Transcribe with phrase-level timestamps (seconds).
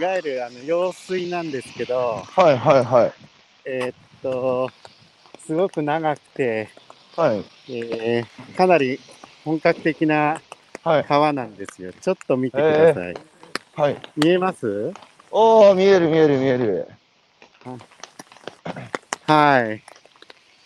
[0.00, 3.12] いわゆるあの用水なんですけど、はいはいはい。
[3.66, 4.70] えーっと、
[5.44, 6.70] すごく長くて、
[7.14, 7.44] はい。
[7.68, 8.98] えーかなり
[9.44, 10.40] 本格的な
[10.82, 11.04] はい。
[11.04, 11.92] 川なんですよ。
[11.92, 13.16] ちょっと見てください。
[13.74, 13.96] はい。
[14.16, 14.90] 見えます？
[15.30, 16.88] おー、見える見える見える。
[19.26, 19.82] はい。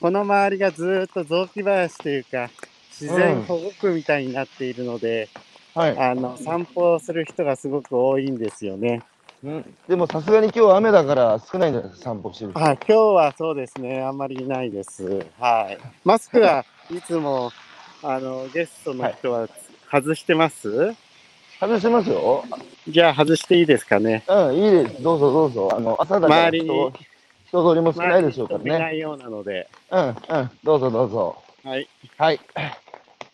[0.01, 2.51] この周りがずーっと雑木林というか、
[2.89, 5.29] 自然保護区みたいになっているので、
[5.75, 5.98] はい。
[5.98, 9.03] あの散歩をする人がすごく多いんですよね。
[9.45, 12.60] うん、でもさすがに今日雨だから少ないんじゃないですか、散歩してる人。
[12.60, 15.27] はい、今日はそうですね、あんまりいないです。
[15.38, 15.78] はい。
[16.02, 17.52] マスクは いつも
[18.02, 19.46] あのゲストの人は
[19.92, 20.95] 外してます、
[21.60, 22.42] 外してますよ。
[22.88, 24.24] じゃあ外していいですかね？
[24.27, 25.02] うん、いいです。
[25.02, 25.69] どうぞどうぞ。
[25.77, 26.92] あの、朝だから周りに人
[27.48, 28.78] 人通りも少ないでしょうからいね。
[28.78, 29.69] ないようなので。
[29.91, 30.16] うん、うん、
[30.64, 31.36] どうぞどうぞ。
[31.62, 31.88] はい。
[32.16, 32.41] はい。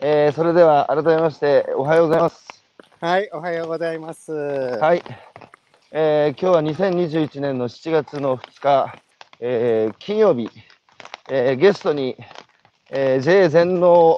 [0.00, 2.64] えー、それでは改めましておはようございます。
[3.00, 4.32] はい、おはようございます。
[4.32, 5.02] ははい。
[5.92, 8.94] えー、今日は2021年の7月の2日、
[9.40, 10.48] えー、金曜日、
[11.28, 12.16] えー、ゲストに、
[12.90, 14.16] えー、J 全農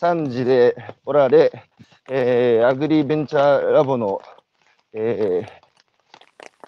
[0.00, 1.52] 3時でおられ、
[2.08, 4.22] えー、アグリベンチャーラボの、
[4.94, 5.50] えー、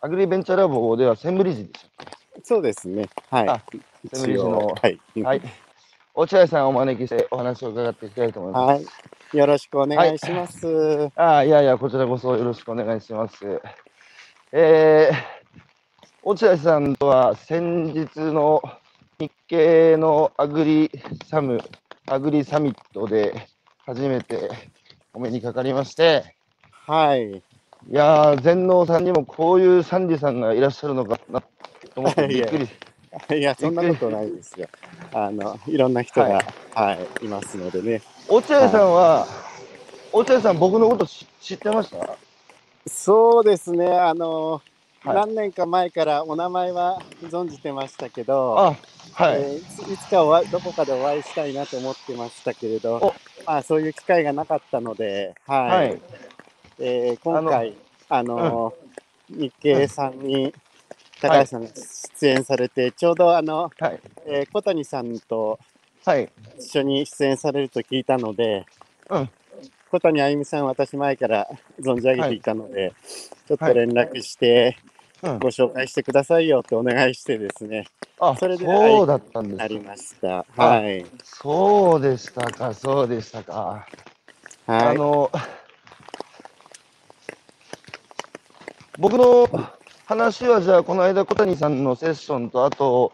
[0.02, 1.86] アグリベンチャーラボではセンブリッジでし
[2.44, 3.08] そうですね。
[3.30, 3.48] はい。
[3.48, 3.62] あ
[4.12, 5.00] センブリッジのはい。
[5.14, 5.28] た。
[5.28, 5.42] はい。
[6.14, 8.84] 落合さんをお招きしてお話を伺っていきたいと思います。
[8.84, 8.92] は
[9.32, 9.38] い。
[9.38, 11.10] よろしくお願いします。
[11.16, 13.62] ああ、いやいや、こちらこそよろしくお願いします。
[14.54, 15.14] えー、
[16.22, 18.62] 落合さんとは先日の
[19.18, 20.90] 日経のアグリ
[21.24, 21.58] サム、
[22.06, 23.48] アグリサミットで
[23.86, 24.50] 初めて
[25.14, 26.36] お目にかかりまして、
[26.86, 27.30] はい。
[27.30, 27.42] い
[27.90, 31.48] やー、全農さんにもこういうサンディさんがいらっしゃるのかなと
[31.96, 33.38] 思ってびっくり。
[33.38, 34.68] いや、そんなことないですよ。
[35.14, 38.02] あの、いろんな人が、はい、い、ますのでね。
[38.28, 39.26] 落合さんは、
[40.12, 42.18] 落合さん、僕のこと知知ってました？
[42.86, 43.86] そうですね。
[43.98, 44.62] あの、はい
[45.16, 48.76] 何年か前からお名前は存じてましたけど、あ、
[49.14, 49.40] はい。
[49.40, 53.14] えーいつかおどこかでお会いしたいなと思ってましたけれどお、
[53.44, 55.88] まあ、そういう機会がなかったので、はい。
[55.88, 56.00] はい。
[56.78, 57.74] えー今回、
[58.08, 58.72] あの、
[59.28, 60.54] 日経さんに
[61.20, 61.68] 高橋さんが
[62.20, 64.00] 出演されて、ちょうどあの、はい。
[64.26, 65.58] えー小谷さんと
[66.04, 66.28] はい。
[66.60, 68.64] 一緒に出演されると聞いたので、
[69.10, 69.28] うん
[69.92, 71.46] 小谷あゆみさん、私前から
[71.78, 72.94] 存じ上げていたので、
[73.46, 77.86] ちょっと連絡して、うんご紹介してくださいよってお願いしてですね、
[78.18, 80.44] あ、それでそうだったんですありました。
[80.56, 81.06] はい。
[81.22, 83.86] そうでしたか、そうでしたか。
[84.66, 84.86] はい。
[84.88, 85.30] あの、
[88.98, 89.46] 僕の
[90.06, 93.12] 話は、じゃあ、この間、小谷さんのセッションと、あと、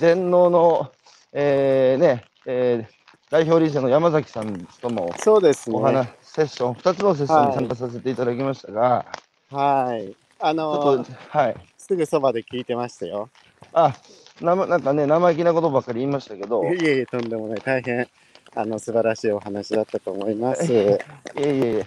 [0.00, 0.90] 全農の、
[1.32, 2.95] えーね、えー
[3.30, 5.76] 代表理事の山崎さんともそうですね。
[5.76, 9.04] お話、セッション、2つのセッションに参加させていただきましたが、
[9.50, 10.14] はい。
[10.38, 11.56] あのっと、はい。
[11.76, 13.28] すぐそばで聞いてましたよ。
[13.72, 13.94] あ、
[14.40, 17.60] ななんかね、生意気なことばっかり言いましたけど、いえいえ、とんでもない。
[17.62, 18.08] 大変、
[18.54, 20.72] あの、素晴らしいお話だったと思います。
[20.72, 20.98] いえい
[21.34, 21.86] え。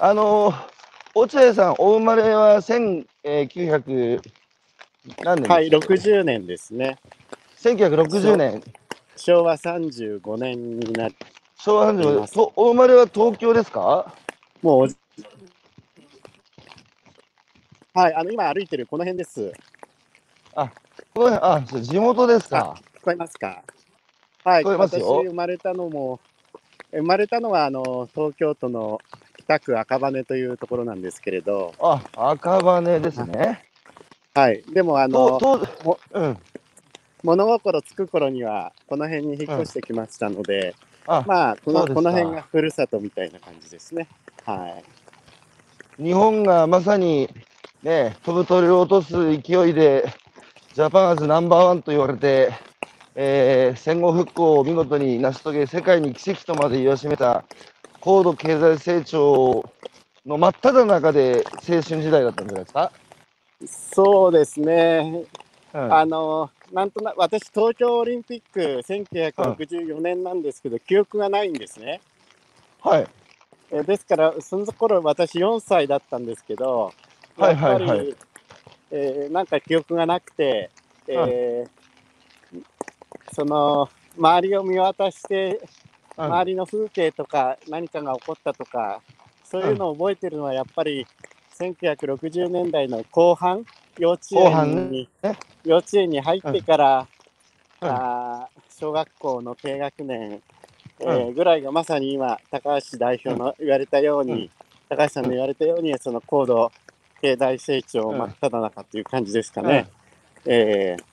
[0.00, 0.52] あの、
[1.14, 4.20] 落合さん、お生まれは1900
[5.24, 6.98] 何年はい、でしたっけ？60年ですね。
[7.60, 8.62] 1960年、
[9.16, 11.16] 昭和35年になり、
[11.56, 14.14] 昭和35います年と、お生まれは東京ですか？
[14.62, 14.88] もう、
[17.94, 19.52] はい、あの、今歩いてるこの辺です。
[20.54, 22.74] この辺あ、地元ですか。
[23.00, 23.62] 聞こえますか？
[24.44, 26.18] はい、聞こえますよ私生まれたのも、
[26.90, 29.00] 生まれたのは、あの、東京都の
[29.38, 33.64] 北区赤羽というところなんですけれど、あ、赤羽ですね。
[34.34, 35.38] はい、でも、あの、
[36.12, 36.38] うん。
[37.22, 40.74] 物心つく頃には、この辺に引っ越してきましたので、
[41.06, 44.08] あ、まあ、このこの辺がふるさとみたいな感じですね。
[44.44, 44.82] は
[45.98, 46.02] い。
[46.02, 47.28] 日本がまさに、
[47.82, 50.04] ね、飛ぶ鳥を落とす勢いで、
[50.74, 52.52] ジャパンアズナンバーワンと言われて、
[53.14, 57.44] えー戦後復興を見事に成し遂げ、世界に奇跡とまで言わしめた
[58.00, 59.64] 高度経済成長
[60.24, 62.90] の真っ只中で青春時代だったんじゃないですか？
[63.94, 65.24] そうですね。
[65.74, 72.00] うんあの、なんとなく、私、東京オリンピック1964年なんですけど、記憶がないんですね。
[72.80, 73.06] はい。
[73.70, 76.92] えですから、その頃私4歳だったんですけど、
[77.36, 78.16] はいはいはいやっぱり
[78.90, 80.70] えーなんか記憶がなくて、
[81.08, 81.70] えー
[83.32, 83.88] その
[84.18, 85.60] 周りを見渡して、
[86.18, 89.00] うん周りの風景とか何かが起こったとか、
[89.44, 91.06] そういうのを覚えてるのはやっぱり
[91.58, 93.64] 1960年代の後半、
[93.98, 95.36] 幼稚園に、ね。
[95.64, 97.06] 幼稚園に入ってから、
[97.80, 97.88] うん。
[97.88, 100.42] あー小学校の低学年、
[100.98, 104.50] えうーぐらいがまさに今、高橋代表の言われたように、
[104.88, 106.72] 高橋さんの言われたように、その高度
[107.20, 109.86] 経済成長真っ只中っていう感じですかね。
[110.46, 111.12] ええ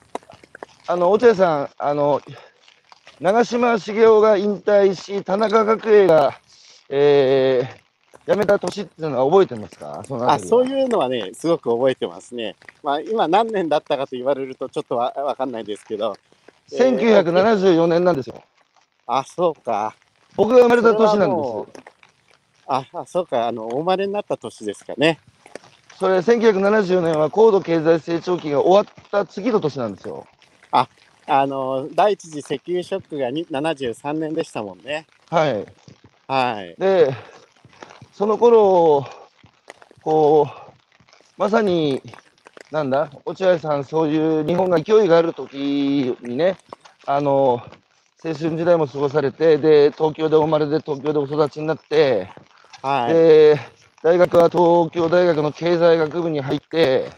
[0.88, 2.20] あの、落合さん、あの、
[3.20, 6.40] 長嶋茂雄が引退し、田中角栄が、
[6.88, 7.89] えー、
[8.26, 10.02] 辞めた年っていうのは覚えてますか？
[10.28, 12.56] あそういうのはね、すごく覚えてますね。
[12.82, 16.14] まあ、今何年だったかと言われるとちょっとわわかんないですけど、
[16.72, 18.42] えー1974年なんですよ。
[19.06, 19.94] あ、そうか。
[20.36, 21.80] 僕が生まれた年なんそで
[22.66, 25.18] あ、あそうか、あの、お生まれになった年ですかね。
[25.92, 25.98] す。
[25.98, 30.26] それ、1974年は高度経済成長期が終わった次の年なんですよ。
[31.32, 35.06] あの、第一次石油ショックがに73年でしたもんね。
[35.30, 35.66] はい。
[36.26, 36.74] はい。
[36.76, 37.14] で、
[38.20, 39.06] その頃、
[40.02, 40.72] こう、
[41.38, 42.02] まさに、
[42.70, 46.58] なんだ、落合さん、そういう日本が勢いがある時にね、
[47.06, 47.62] あの、
[48.22, 52.28] 青春時代も過ごされて、で、東京でお生まれで東京でお育ちになって、
[52.82, 53.14] はい。
[53.14, 53.58] で、
[54.02, 57.10] 大学は東京大学の経済学部に入って、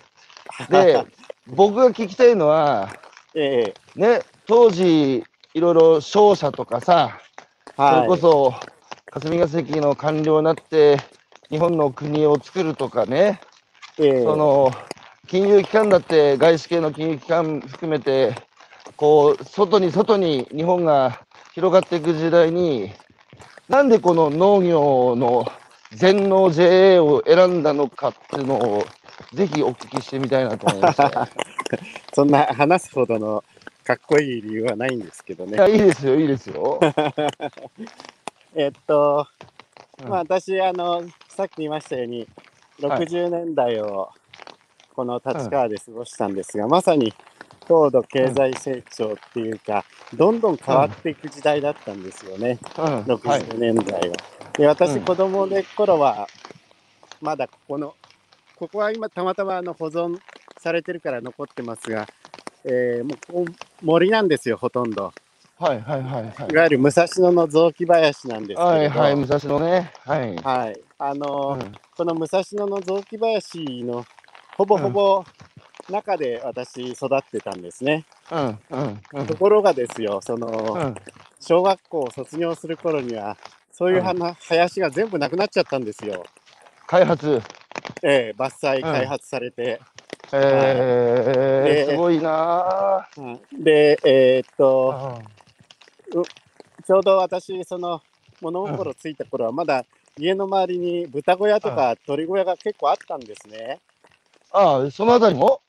[0.70, 1.04] で、
[1.56, 2.88] 僕が聞きたいのは、
[3.34, 7.18] ええね、当時、いろいろ商社とかさ、
[7.74, 8.02] そはい。
[8.02, 8.54] れこそ
[9.12, 10.96] 霞が関の官僚になって
[11.50, 13.40] 日本の国を作るとかね、
[13.98, 14.72] ええその
[15.26, 18.34] 金融機関だって外資系の金融機関含めて
[18.96, 21.20] こう外に外に日本が
[21.52, 22.90] 広がっていく時代に
[23.68, 25.44] なんでこの農業の
[25.90, 28.84] 全農 JA を選んだのかっていうのを
[29.34, 31.28] ぜひお聞きしてみたいなと思いました。
[32.14, 33.44] そんな話すほどの
[33.84, 35.70] かっこいい理由はないんですけどね。
[35.70, 36.80] いいですよいいですよ。
[38.54, 39.26] えっと、
[40.02, 40.08] うん。
[40.10, 42.26] まあ私、あの、さっき言いましたように、
[42.82, 43.06] はい。
[43.06, 44.10] 60年代を
[44.94, 47.14] この立川で過ごしたんですが、まさに
[47.66, 49.84] 高度経済成長っていうか、
[50.14, 52.84] どんどん変わっていく時代だったんですよね、うん。
[52.84, 54.16] はい60年代は。
[54.58, 55.00] で、私、うん。
[55.02, 56.28] 子供で頃は、
[57.22, 57.94] まだここの、
[58.56, 60.18] ここは今たまたまあの保存
[60.58, 62.06] されてるから残ってますが、
[62.64, 63.46] えーもう
[63.82, 65.12] 森なんですよ、ほとんど。
[65.62, 66.52] はいはいはいはい。
[66.52, 69.92] いわゆる武蔵野の雑木林なんですけはいはい武蔵野ね。
[70.04, 70.36] はい。
[70.36, 71.72] はい、あのーうん。
[71.96, 74.04] この武蔵野の雑木林の
[74.56, 75.24] ほぼほぼ
[75.88, 78.04] 中で私育ってたんですね。
[78.32, 79.26] うんうんうん。
[79.26, 80.94] ところがですよ、そのうん。
[81.40, 83.36] 小学校を卒業する頃には、
[83.70, 86.24] そういう花、林が全部なくなっちゃったんですよ。
[86.88, 87.40] 開発。
[88.02, 89.80] ええ伐採、ん開発されて。
[90.32, 93.40] えー、ですごいなうん。
[93.62, 95.41] で、えーっと、あ
[96.12, 98.02] ちょうど私、その
[98.40, 99.84] 物心ついた頃は、まだ
[100.18, 103.80] 家の周りに豚小屋とか鳥小屋が結構あったんですね。
[104.52, 105.60] あそのあたりも？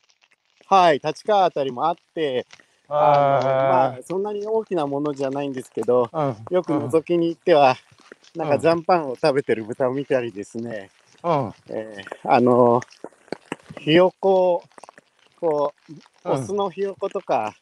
[0.68, 2.46] はい、立川あたりもあって、
[2.90, 6.10] あのまああ、そんなに大きなものじゃないんですけど、
[6.50, 7.78] よく覗きに行っては、
[8.36, 8.62] なんかうん。
[8.62, 10.90] 残飯を食べてる豚を見たりですね、
[11.24, 11.54] うん。
[11.70, 12.82] えーあの
[13.78, 14.64] ひよこを、
[15.40, 16.34] こう、うん。
[16.34, 17.54] オスのひよことか、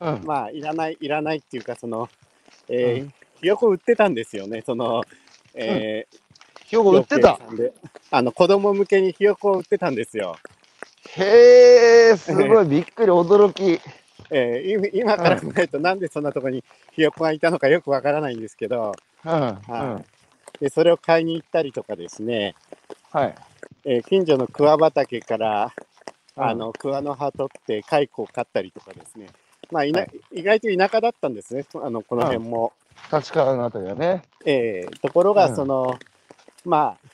[0.00, 0.20] うん。
[0.24, 2.08] まあ、いらない、いらないっていうか、その、
[2.68, 5.02] えーうひよこ売ってたんですよね、その、
[5.54, 6.18] えー
[6.64, 7.38] ひよこ売ってた？
[8.10, 10.36] あの子供向けにひよこを売ってたんですよ。
[11.16, 12.66] へえ すごい。
[12.66, 13.80] びっくり驚き。
[14.30, 18.92] えー今今から考えると、なんでそんなところにひよこがいたのかよくわからないんですけど、
[19.24, 19.38] うんうん。
[19.38, 20.04] は
[20.60, 22.54] でそれを買いに行ったりとかですね、
[23.12, 23.34] はい。
[23.86, 25.72] えー近所の桑畑から
[26.36, 26.44] うん。
[26.44, 29.28] あの桑の葉取って蚕を飼ったりとかですね、
[29.70, 30.10] まあいなはい。
[30.32, 32.72] 意外と田舎だったんですね、あのこの辺も。
[33.12, 34.22] 立川のあたりはね。
[34.44, 35.56] えーところが、うん。
[35.56, 35.98] その、
[36.64, 37.08] まあ、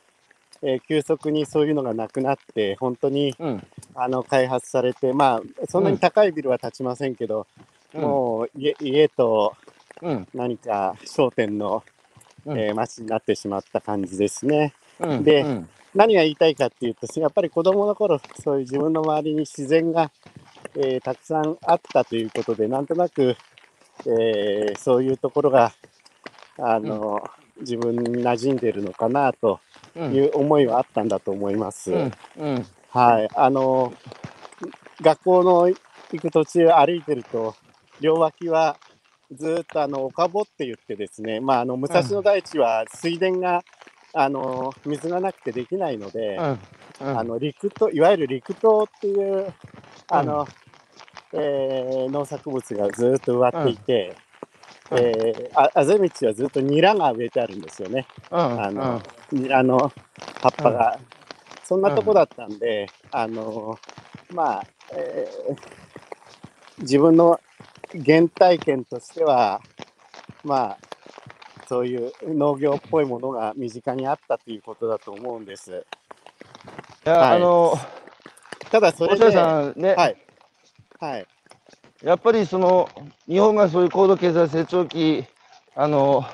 [0.62, 3.66] えー急速にそういうのがなくなって、本当にうん。
[3.94, 7.46] あの開発されて、まあ、そんなに高いビルは建ちませんけど、
[7.94, 8.00] うん。
[8.00, 9.54] もう家家と
[10.02, 10.28] うん。
[10.34, 11.82] 何か商店の、
[12.46, 12.58] うん。
[12.58, 14.73] えー街になってしまった感じですね。
[15.00, 15.23] うん。
[15.25, 15.68] でうん。
[15.94, 20.11] 何が言いたいかっていうと、やっぱり子供の頃、そういう自分の周りに自然が、
[20.76, 23.37] えーたくさんあったということで、なんとなく、
[24.07, 25.73] えーそういうところが、
[26.59, 27.23] あの、
[27.61, 29.61] 自分に馴染んでるのかなと
[29.97, 30.14] うん。
[30.14, 31.93] いう思いはあったんだと思います。
[31.93, 32.12] うん。
[32.38, 32.66] うん。
[32.90, 33.28] はい。
[33.35, 33.93] あの、
[35.00, 35.76] 学校の行
[36.21, 37.54] く途中歩いてると、
[38.00, 38.76] 両脇は
[39.33, 43.62] ずーっとあの岡ぼって言ってですね、まあ、あの武蔵野台地は水田が、
[44.12, 46.47] あの水がなくてできないので、うん。
[47.09, 47.19] うん。
[47.19, 49.52] あの陸といわゆる陸島っていう
[50.09, 50.47] あの、
[51.35, 54.17] えー農作物がずーっと植わっていて、
[54.91, 54.99] うん。
[54.99, 58.07] えーああぜ道はずっとニラが植えてあるんですよね。
[58.31, 58.38] うん。
[58.38, 59.79] あのニラの
[60.41, 61.00] 葉っぱが、
[61.64, 63.79] そんなとこだったんで、あの
[64.33, 64.64] まあ、
[64.97, 65.57] えー
[66.81, 67.41] 自分の
[68.05, 69.61] 原体験としては
[70.45, 70.79] まあ
[71.69, 75.85] そういう農業っぽいものが身近にあったということだと思うんです。
[77.05, 77.37] や、はい。
[77.37, 77.79] あの、
[78.71, 79.31] ただそれで、
[79.76, 80.17] ね、はい。
[81.04, 81.26] はい。
[82.02, 82.88] やっぱりその
[83.28, 85.26] 日本がそういう高度経済成長期、
[85.75, 86.25] あの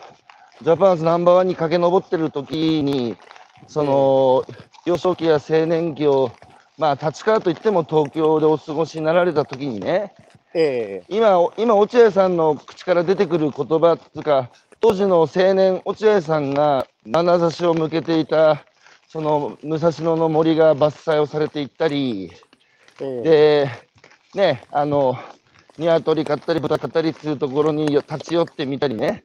[0.62, 3.16] ジャパンズナンバーワンに駆け上ってる時に、
[3.66, 4.44] その
[4.86, 6.30] 幼少期や青年期を、
[6.78, 10.14] まあ、立川といっても東京でお過ごしになられた時にね、
[10.54, 14.50] え今、今落合さんの口から出てくる言葉っていうか、
[14.80, 18.64] 当時の青年、落合さんが眼差しを向けていた、
[19.08, 22.30] その武蔵野の森が伐採をされていったり、
[23.00, 23.89] ええで、
[24.34, 25.16] ね、あの、
[25.78, 29.24] 鶏買ったり豚買ったりっていうところに立ち寄ってみたりね。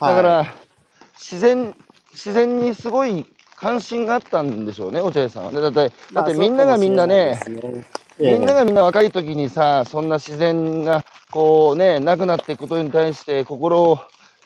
[0.00, 0.68] だから、はい
[1.18, 1.74] 自然、
[2.12, 3.26] 自然にすごい
[3.56, 5.60] 関心があったんでしょうね、落合さんはね。
[5.60, 7.40] だって、だってみんながみんなね、
[8.18, 14.00] みんながみんな若い時にさ、そんな自然がこうね、なくなっていくことに対して心を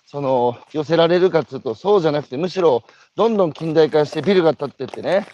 [0.06, 2.84] その寄せられるかっていうと、そうじゃなくて、むしろ
[3.14, 5.26] どんどん近代化してビルが建ってってね、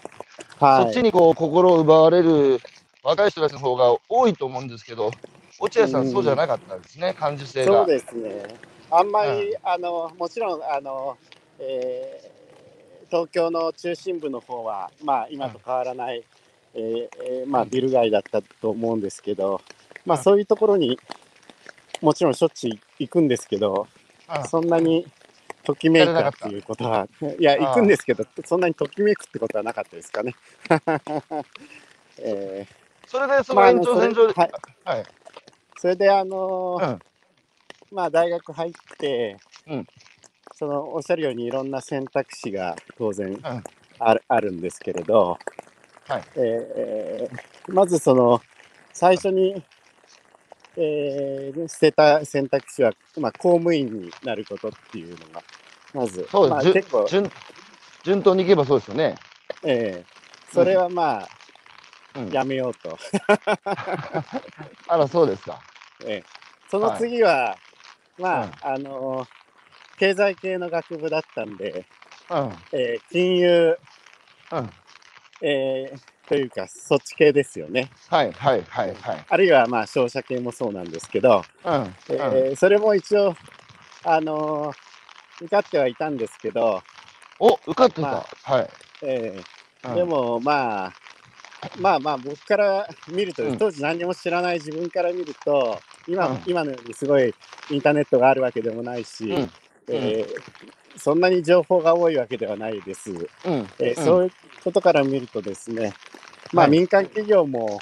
[0.58, 2.60] はい、そっちにこう心を奪われる
[3.02, 5.10] 若い人たちの方が多いと思うんですけど、
[5.58, 7.72] 落合さうんん、そうじゃなかったんですね、感受性が。
[7.72, 8.42] そうですね。
[8.90, 11.16] あんまり、あのもちろんあの、
[11.58, 12.38] えー
[13.10, 16.22] 東京の中心部の方はまあ今と変わらない、
[16.74, 19.60] えーえーまあビル街だったと思うんですけど、
[20.04, 20.24] まあうん。
[20.24, 20.98] そういうところに
[22.02, 23.86] もちろんしょっちゅう行くんですけど、
[24.36, 24.44] うん。
[24.44, 25.06] そんなに
[25.64, 30.34] ときめいたっていうことは、いや行くんですけど、そんなにときめくってことはなかったですかね。
[32.20, 32.66] え
[33.08, 34.52] それでその延長線上で、それはい。
[34.84, 35.06] はい。
[35.78, 37.02] それであのーうん。
[37.92, 39.38] まあ大学入って、
[39.68, 39.86] うん。
[40.54, 43.64] そのおっしゃるようにいろんな選択肢が当然ん。
[44.00, 45.38] ある,、あるんですけれど、
[46.08, 46.22] はい。
[46.36, 47.40] えー
[47.72, 48.40] まずその
[48.92, 49.62] 最初に、
[50.76, 55.42] えー捨てた選択肢は、まあ、公務員になることっていうのが
[55.94, 57.30] まずそうです、まあ結構、順
[58.04, 59.16] 順当にいけばそうですよね。
[59.64, 61.37] えーそれはまあ、うん
[62.32, 62.98] やめようと、
[64.88, 65.60] あら、そうですか。
[66.06, 66.24] えー
[66.70, 67.56] その次は、
[68.18, 69.28] まあ、あのー
[69.98, 71.84] 経済系の学部だったんで、
[72.30, 72.52] うん。
[72.72, 73.78] えー金融、
[74.52, 74.70] うん。
[75.42, 75.98] えー
[76.28, 77.88] というか、そっち系ですよね。
[78.10, 79.26] はい、はい、はい、はい。
[79.30, 81.74] あるいは、まあ、商社系もそうなんですけど、うん。
[81.74, 81.86] うん。
[82.08, 83.34] えーそれも一応、
[84.04, 84.76] あのー
[85.40, 86.82] 受かってはいたんですけど、
[87.38, 88.02] お、受かってた。
[88.02, 88.68] まはい。
[89.02, 89.42] え
[89.84, 90.92] うんーで、も、まあ、
[91.80, 93.58] まあまあ、僕から見ると、うん。
[93.58, 96.42] 当時何にも知らない自分から見ると、今,、うん。
[96.46, 97.34] 今のようにすごい
[97.70, 99.50] インターネットがあるわけでもないし、うん。
[99.88, 100.42] えー
[100.96, 103.10] そんなに情報が多いわけではないです。
[103.12, 103.68] うん。
[103.78, 104.04] えーうん。
[104.04, 104.32] そういう
[104.64, 105.94] ことから見るとですね、
[106.52, 106.72] まあ、はい。
[106.72, 107.78] 民間企業も、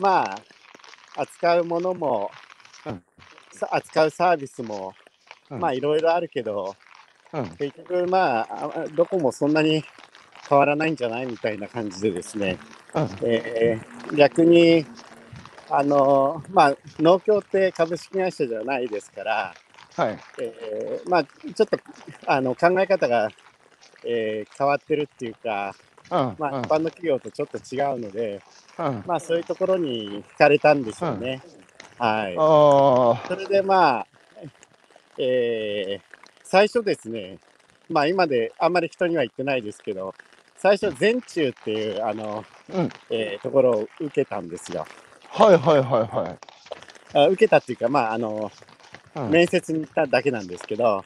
[0.00, 2.30] まあ、扱うものも、
[3.70, 4.94] 扱うサービスも、
[5.50, 5.60] うん。
[5.60, 6.76] まあいろいろあるけど、
[7.32, 7.48] うん。
[7.56, 9.82] 結局まああどこもそんなに
[10.48, 12.58] 変わらないんじゃないみたいな感じでですね、
[12.94, 13.08] うん。
[13.22, 14.86] えー逆に
[15.70, 19.54] あのまあ農協って株式会社じゃないですから、
[19.96, 20.18] はい。
[20.40, 21.78] えーまあちょっと
[22.26, 23.28] あの考え方が、
[24.04, 25.74] えー変わってるっていうか、
[26.10, 26.36] うん。
[26.38, 28.40] まあ、うん一般の企業とちょっと違うので、
[28.78, 29.04] うん。
[29.06, 31.42] まあそういうところに惹かれたんでしょうね。
[31.98, 32.34] はい。
[32.38, 34.06] あそれでまあ、
[35.18, 36.08] えー
[36.50, 37.36] 最初ですね、
[37.90, 40.14] まあ今であんまり人には言ってないですけど、
[40.58, 42.76] 最初全中っていうあの、あ。
[42.76, 42.90] うん。
[43.10, 44.86] えーところを受けたんですよ。
[45.28, 46.38] はい、はい、は
[47.14, 48.52] い、あ受けたっていうか、まああの、はい。
[49.16, 49.30] うん。
[49.30, 51.04] 面接に行っただけなんですけど、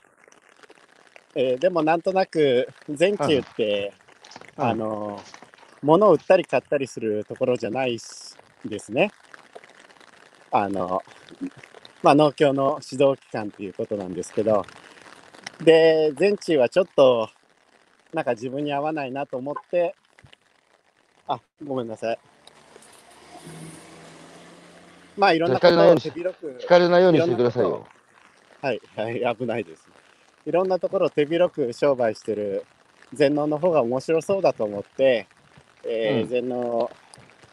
[1.35, 3.93] えーでもなんとなく全中って、
[4.57, 5.21] うんあの、
[5.83, 8.05] 物を売ったり買ったりするところじゃないし
[8.65, 9.11] ですね。
[10.51, 11.03] あの、
[12.03, 14.67] まあ農協の指導機関っていうことなんですけど、
[15.61, 17.29] で、全中はちょっと、
[18.13, 19.95] なんか自分に合わないなと思って、
[21.27, 22.19] あ、ごめんなさい。
[25.17, 27.87] まあいろんなことを手広く聞かれないようにしてくださいよ。
[28.61, 29.89] はい、はい、危ないです。
[30.47, 32.65] いろんなところを手広く商売してる
[33.13, 35.27] 全農の方が面白そうだと思って、
[35.85, 36.91] えーうん全農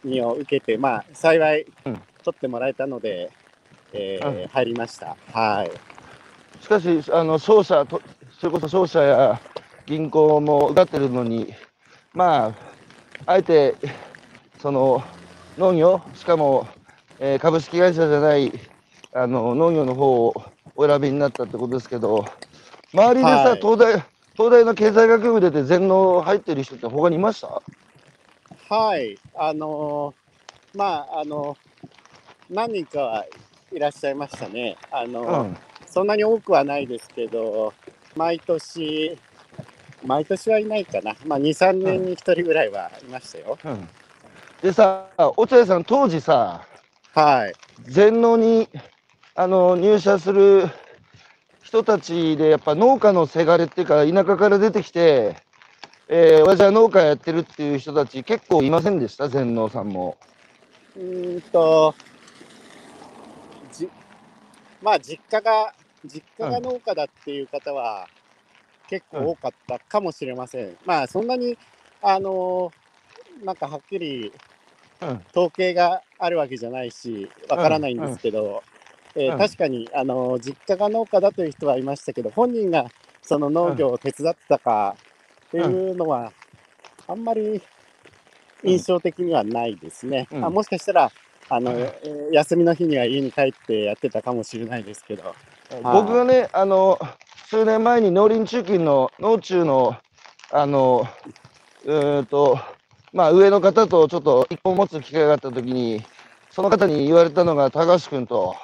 [0.04, 3.32] にを受けて、まあ、幸いうん取ってもらえたので、
[3.94, 5.16] えーうん入りました。
[5.32, 5.72] はい。
[6.62, 8.02] しかし、あの商社と、
[8.40, 9.40] それこそ商社や
[9.90, 11.52] 銀行も受かってるのに、
[12.14, 12.54] まあ、
[13.26, 13.76] あえて
[14.60, 15.04] その
[15.58, 16.68] 農業、しかも、
[17.20, 18.52] えー株式会社じゃない
[19.14, 20.44] あの農業の方を
[20.76, 22.24] お選びになったってことですけど、
[22.94, 23.94] 周りでさ、はい東大
[24.38, 27.62] 東大の経済学部出て全農入ってる人って他にいました？
[28.74, 29.18] はい。
[29.36, 31.58] あのーまあ、あの
[32.50, 33.26] 何人かは
[33.74, 34.78] いらっしゃいましたね。
[34.92, 35.58] あのうん。
[35.88, 37.74] そんなに多くはないですけど、
[38.16, 39.18] 毎年、
[40.04, 41.16] 毎年はいないかな。
[41.26, 43.58] まあ、2、3年に1人ぐらいはいましたよ。
[43.64, 43.90] うん。
[44.62, 46.66] でさ、落合さん、当時さ、
[47.14, 47.54] はい。
[47.84, 48.70] 全農に
[49.36, 50.70] あの入社する
[51.62, 55.36] 人たちで、やっぱ農家のせがれっていうか、田舎から出てきて、
[56.08, 60.18] えー、私は農家やってるっていう人たち、結構いませんでした、全農さんも。
[60.98, 61.94] うーんと、
[63.72, 63.90] じ、
[64.82, 65.74] まあ、実家が、
[66.06, 68.08] 実家が農家だっていう方は、
[68.90, 70.78] 結構多かったかもしれません。
[70.86, 71.58] まあ、そんなに、
[72.02, 72.72] あの
[73.44, 74.32] なんかはっきり
[75.02, 78.64] うん、統計があるわけじゃないし、わからないんですけど、
[79.16, 79.38] えーうん。
[79.38, 82.88] 確かに、あの実家が農家だという人はいましたけど、本人が
[83.22, 84.96] その農業を手伝ってたか
[85.48, 86.34] っていうのは、
[87.08, 87.62] あんまり
[88.64, 90.28] 印象的にはないですね。
[90.32, 90.46] うん。
[90.46, 91.12] あもしかしたら
[91.50, 91.78] あの、うん。
[91.80, 95.34] えー休みの日には家に帰ってやってたかもしれないですけど、
[95.82, 97.00] 僕がね、あの
[97.50, 99.98] 数年前に農林中金の農中の
[100.52, 101.08] あの
[101.84, 102.60] うーんと、
[103.12, 106.04] まあ、上の方とちょっと一本持つ機会があったときに、
[106.52, 108.56] その方に言われたのが、高橋君と、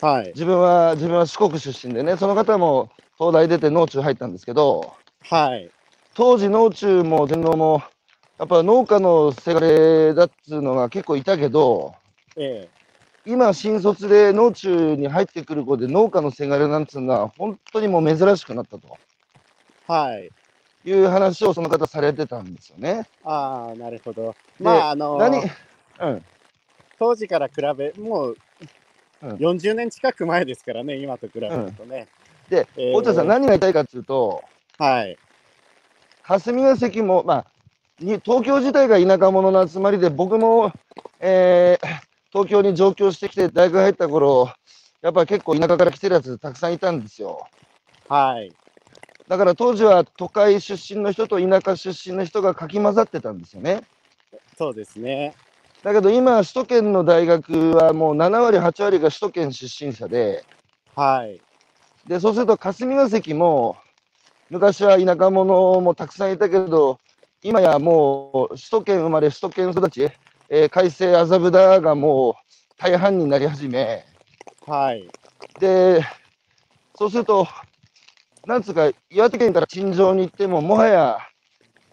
[0.00, 5.68] はい、自分は自分は四国出身でね、その方も東大出て農中入ったんですけど、はい、
[6.14, 7.82] 当時農中も全農も、
[8.38, 11.96] やっぱ農家のせがれだっつうのが結構いたけど、
[12.36, 12.68] え
[13.24, 18.98] 今、新卒で農中に入ってくる子で農家のせがれなんつうのは、本当にもう珍しくなったと
[19.88, 20.30] えはい。
[20.84, 23.06] いう話をその方されてたんですよね。
[23.24, 24.34] ああ、なるほど。
[24.58, 26.24] まあ、あの何うん、
[26.98, 28.36] 当時から比べ、もう
[29.22, 32.08] うん40年近く前ですからね、今と比べるとね。
[32.48, 34.42] で、えー大田さん、何が言いたいかっていうと、
[34.78, 35.16] はい、
[36.24, 37.46] 霞が関も、まあ、
[38.00, 40.72] に東京自体が田舎者の集まりで、僕も、
[41.20, 44.50] えー東京に上京してきて、大学入った頃
[45.02, 47.46] やっぱ結構田舎から来てるやつたくさんいたんですよ。
[48.08, 48.52] はい、
[49.28, 53.82] だから当時は都会出身の人と田舎出身の人がかき混ざってたんですよね。
[54.56, 55.34] そうですね。
[55.82, 60.44] だけど今、首都圏の大学はもう7割、8割が首都圏出身者で、
[60.94, 61.40] はい、
[62.06, 63.76] でそうすると霞が関も
[64.48, 67.00] 昔は田舎者もたくさんいたけど
[67.42, 70.10] 今やもう首都圏生まれ首都圏育ち、
[70.54, 72.34] えー改正麻布田がもう
[72.76, 74.04] 大半になり始め。
[74.66, 75.08] はい、
[75.58, 76.04] で
[76.94, 77.48] そうすると
[78.46, 81.18] なんつうか岩手県から陳情に行ってももはや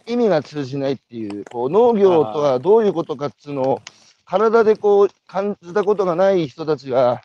[0.05, 3.81] 意味が通じないっていうこう農業とはどういうことかっつうのを
[4.25, 7.21] 体でこう感じたことがない人たちが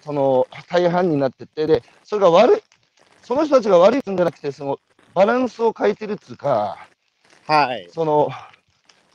[0.00, 2.60] その大半になってってでそれが悪い
[3.22, 4.80] その人たちが悪いんじゃなくてその
[5.14, 6.76] バランスを変えてるっつうか
[7.46, 8.30] はい、その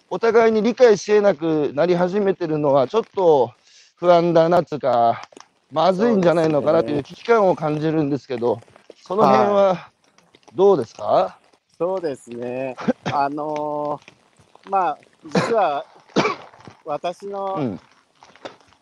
[0.09, 3.51] お互いに理解しえなくなり始めてるのはちょっと
[3.97, 5.29] 不安だなっつうか
[5.71, 8.63] まずいんじゃないのかなという危機感を感じるんですけど
[9.03, 9.91] その辺は
[10.53, 11.41] どうですか、
[11.77, 12.77] そうですね。
[13.11, 15.85] あのーまあ、実は
[16.85, 17.81] 私うのん。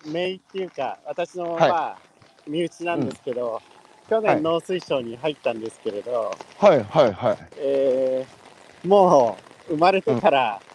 [0.06, 1.70] 姪っていうか、私の、はい。
[1.70, 2.00] まあ、
[2.48, 3.62] 身内なんですけど、
[4.10, 4.38] 去はい。
[4.38, 7.40] 年農水省に入ったんですけれど、はいはいはい。
[7.58, 9.38] えーも
[9.70, 10.75] う生まれてから、う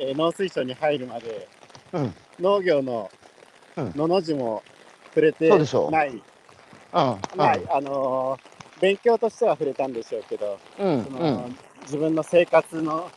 [0.00, 1.48] えー農水省に入るまで、
[1.92, 2.14] うん。
[2.40, 3.10] 農業の
[3.76, 3.94] うん。
[3.96, 4.62] のの字も
[5.10, 5.92] 触れてそうでしょう。
[5.92, 6.22] ない、
[6.94, 7.18] うん。
[7.36, 8.48] ない、あのー
[8.80, 11.04] 勉強としては触れたんでしょうけど、うん。
[11.04, 13.10] そのうん自分の生活の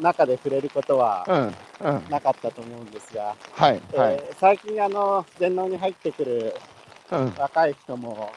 [0.00, 1.54] 中で触れることはうん。
[1.80, 2.02] うん。
[2.10, 3.80] なかったと思うんですが、はい。
[3.96, 4.20] はい。
[4.20, 6.52] えー最近あの全農に入ってくる
[7.12, 7.34] うん。
[7.38, 8.30] 若い人も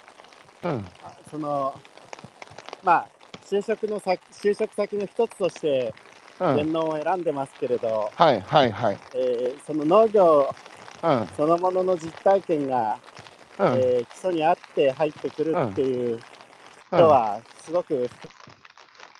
[0.64, 0.86] うん。
[1.32, 1.74] その
[2.84, 3.10] まあ
[3.46, 6.09] 就職の先就職先の一つとしてうん
[6.56, 8.98] 全農を選んでますけれど、はいはいはい。
[9.14, 10.54] えーその農業
[11.04, 11.28] うん。
[11.36, 12.98] そのものの実体験が、
[13.60, 13.68] うん。
[13.78, 16.22] えー基礎にあって入ってくるっていううん
[16.92, 18.10] 人はすごく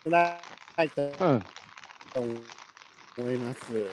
[0.06, 0.38] 少な
[0.84, 1.46] いとうん。
[3.18, 3.74] 思います。
[3.74, 3.86] う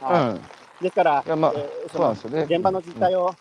[0.00, 0.22] はい。
[0.34, 0.40] ん
[0.82, 2.42] ですから、まあえーそうなんですよね。
[2.42, 3.34] 現場の実態を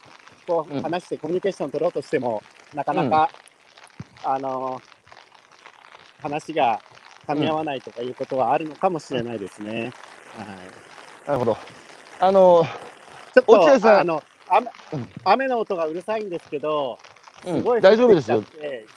[0.46, 0.82] こううん。
[0.82, 2.42] 話してコミュニケーションを取ろうとしても、
[2.74, 3.30] なかなか、
[4.24, 4.82] あの
[6.22, 6.80] 話が
[7.28, 9.92] 噛み合わないとかいうことはあるのかもしれないですね。
[10.38, 10.48] はい、
[11.28, 11.58] なるほど。
[12.20, 12.66] あの
[13.34, 13.82] ちょっ落合さん。
[13.82, 15.10] とあの雨うん。
[15.26, 16.98] 雨の音がうるさいんですけど、
[17.46, 17.58] うん。
[17.58, 18.42] すごい大丈夫ですよ。
[18.42, 18.48] 聞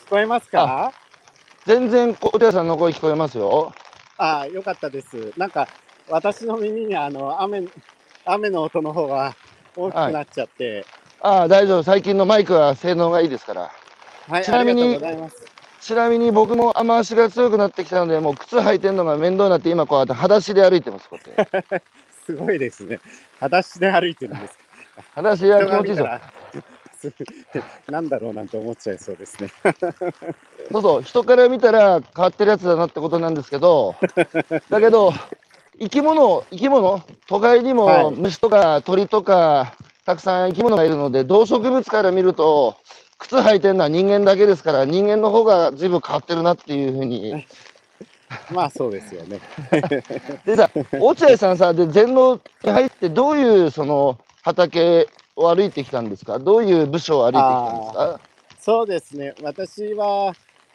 [0.09, 0.93] こえますか？
[1.67, 3.73] 全然小寺さんの声聞こえますよ。
[4.17, 5.33] ああ、よかったです。
[5.37, 5.69] なんか
[6.09, 7.65] 私の耳にあの雨
[8.25, 9.35] 雨の音の方が
[9.77, 10.87] 大きくなっちゃって、
[11.21, 11.83] ああ大丈夫。
[11.83, 13.71] 最近のマイクは性能がいいですから。
[14.29, 14.99] はい、ちなみに
[15.81, 21.83] ちなみに僕も雨足が強くなってきたのでもう靴履いてるのが面倒になって今こうやって裸足で歩いてますこうやって
[22.27, 23.01] すごいですね。
[23.41, 24.59] 裸足で歩いてるんです。
[25.15, 29.51] 裸足は気持ちい いでなんだろうなんて思っちゃいそうですね。
[30.71, 33.97] そうそう、人から見たら変わってるやつだなってことなんですけど、
[34.69, 35.13] だけど、
[35.81, 42.77] 生き物、生き物、都会にはいも虫とか鳥とか、たくさん生き物がいるので、動植物から見ると、
[43.21, 47.47] 靴履いてるのは人間だけですから、人間の方が随分変わってるなっていうふうに。
[48.53, 49.41] まあそうですよね。
[50.47, 56.39] でさ、落合さんさ、で全農に入って、どういうその畑を歩いてきたんですか？
[56.39, 58.21] どういう部署を歩いてきたんですか？
[58.61, 59.35] そうですね。
[59.43, 60.33] 私は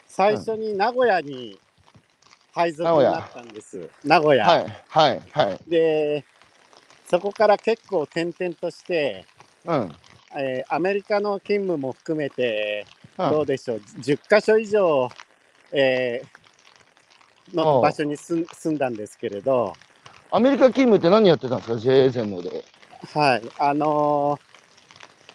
[0.08, 1.58] 最初に名古屋に
[2.53, 3.89] 配属になったんです。
[4.03, 4.45] 名古屋。
[4.45, 5.60] はい、はい、はい。
[5.67, 6.25] で、
[7.10, 9.25] そこから結構転々として、
[9.65, 9.95] うん。
[10.38, 12.86] えーアメリカの勤務も含めて、
[13.17, 15.10] うんどうでしょう、10カ所以上、
[15.71, 19.74] えーの場所に住ん住んだんですけれど、
[20.32, 22.65] アメリカ勤務って何やってたんですか ?JA 全農で。
[23.13, 24.38] はい、あの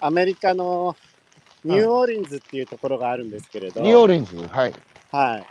[0.01, 0.97] ーアメリカの
[1.63, 4.37] ニューオーリンズっていうところがあるんですけれど、ニューオーリンズ？
[4.49, 4.75] はい。
[5.13, 5.47] はい、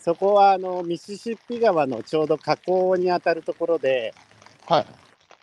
[0.00, 4.12] そこはあのミシシッピ川のちょうど河口にあたるところで、
[4.66, 4.86] はい。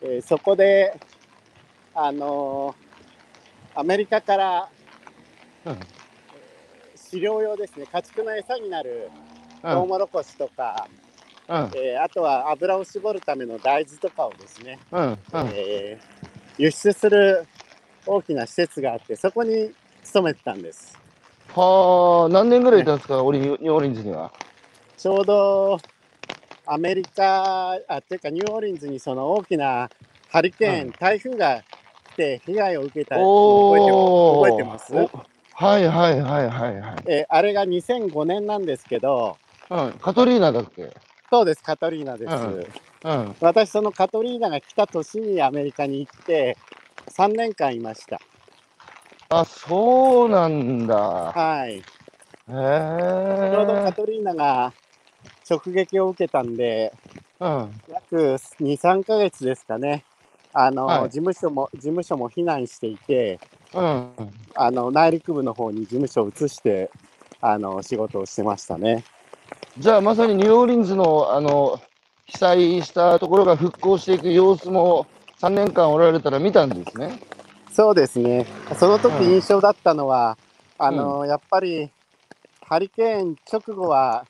[0.02, 0.98] えーそこで、
[1.95, 2.88] あのー
[3.75, 4.69] アメリカから
[5.65, 5.77] うん。
[6.95, 9.10] 飼料用ですね、家畜の餌になる
[9.63, 9.71] うん。
[9.71, 10.88] トウモロコシとか、
[11.47, 11.55] うん。
[11.73, 15.01] えーあとは油を絞るための大豆とかをですね、うん。
[15.01, 15.17] うん。
[15.53, 16.19] えー
[16.58, 17.45] 輸出する
[18.05, 19.71] 大きな施設があって、そこに
[20.03, 20.97] 勤めてたんです。
[21.55, 24.29] はあ、何年ぐらいいたんですか、オリニューオーリンズには。
[24.97, 25.77] ちょうど
[26.65, 29.89] アメリカ、あっていうかニューオーリンズにその大きな
[30.29, 31.63] ハリケーン、うん台風が
[32.19, 34.91] 来て被害を受けた覚えてます？
[34.91, 36.95] 覚えてます、おはいはいはいはいはい。
[37.08, 39.38] えーあれが2005年なんですけど、
[39.69, 39.93] うん。
[40.01, 40.91] カトリーナだっけ？
[41.32, 42.34] そうです、カトリーナです。
[42.34, 42.65] うん
[43.03, 43.36] うん。
[43.39, 46.58] 私、そのカトリーナが来た年にアメリカに行って、
[47.08, 48.19] 3年間いました。
[49.29, 50.95] あ、そうなんだ。
[50.97, 51.77] はい。
[51.77, 53.91] へちょうどカえ。
[53.93, 54.73] トリーナが
[55.49, 56.91] 直撃を受けたんで、
[57.39, 57.82] うん。
[57.89, 60.03] 約2、3ヶ月ですかね。
[60.54, 63.40] あの、はい事務所も、事務所も避難していて、
[63.74, 64.12] うん。
[64.56, 66.90] あの、内陸部の方に事務所を移して、
[67.42, 69.04] あの、仕事をしてましたね。
[69.78, 71.80] じゃあまさにニューオーリンズのあの
[72.26, 75.08] 被災したところが復興していく様子も
[75.40, 77.20] 3年間おられたら見たんですね。
[77.72, 78.46] そうですね。
[78.78, 80.38] その時うん印象だったのは、
[80.78, 81.90] あの、やっぱり、
[82.62, 84.26] ハリケーン直後は、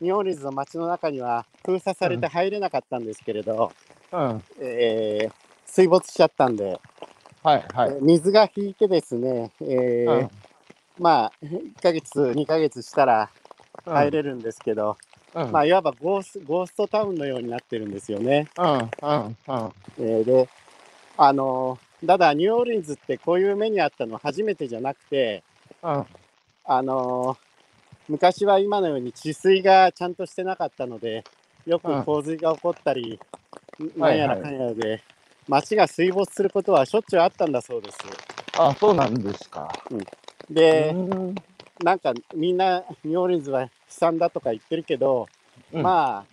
[0.00, 3.72] ニューオーリンズの街の中には封鎖されて入れなかったんですけれど、
[4.12, 4.42] うん。
[4.60, 6.80] えー水没しちゃったんで、
[7.42, 7.90] はいはい。
[7.90, 10.30] えー水が引いてですね、えーうん。
[10.98, 13.30] まあ、1ヶ月、2ヶ月したら
[13.86, 13.94] うん。
[13.94, 14.96] 入れるんですけど、
[15.34, 15.52] うん。
[15.52, 18.48] まあ、いわばゴースゴーストタウンのようになってるんですよね。
[18.58, 19.36] うんうんうん。
[20.00, 20.48] えーで、
[21.16, 25.44] あのーただ、ニューオーリンズってこういう目にあったのは初めてじゃなくて、
[25.82, 26.06] うん。
[26.64, 27.38] あのー
[28.08, 31.24] 昔は今のように治水がちゃんとしてなかったので、
[31.66, 32.04] よくうん。
[32.04, 33.20] 洪水が起こったり、
[33.98, 34.18] はいはい。
[34.18, 35.02] なんやらかんやらで、
[35.48, 37.98] 町が水没することはしょっちゅうあったんだそうです。
[38.58, 39.68] あ、そうなんですか。
[40.50, 41.34] で、うん
[41.82, 45.26] なんかみんなニューオーリンズは悲惨だとか言ってるけど、
[45.72, 46.24] うんまあ、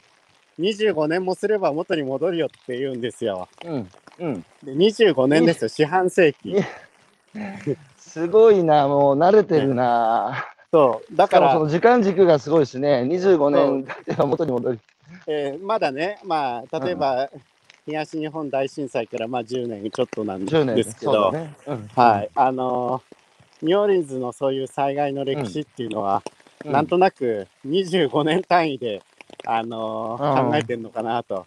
[0.60, 3.48] 25年もすれば元に戻るよって言うんですよ。
[3.66, 4.46] うんうん。
[4.64, 6.64] で25年ですよ、四半世紀。
[7.98, 10.46] すごいな、もう慣れてるな。
[10.72, 13.04] そう、だか、ららその時間軸がすごいですね。
[13.04, 14.80] 25年経てば元に戻り。
[15.28, 17.30] えーまだね、まあ、例えば、
[17.90, 21.56] 東日本大震災からまあ10年ちょっとなん10年ですけど、ね。
[21.66, 23.16] うんはい、あのー
[23.62, 29.02] ニューオーリンズのそういう災害の歴史っていうのは、うんなんとなく25年単位で、
[29.46, 31.46] あの考えてるのかなと、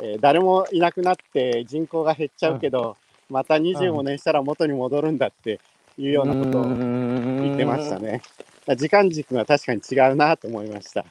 [0.00, 2.96] えー誰もいなくなって人口が減っちゃうけど、
[3.28, 5.58] また25年したら元に戻るんだって
[5.98, 7.98] いうようなことを言言ってました。
[7.98, 8.22] ね。
[8.76, 11.04] 時間軸が確かに違うなと思いました。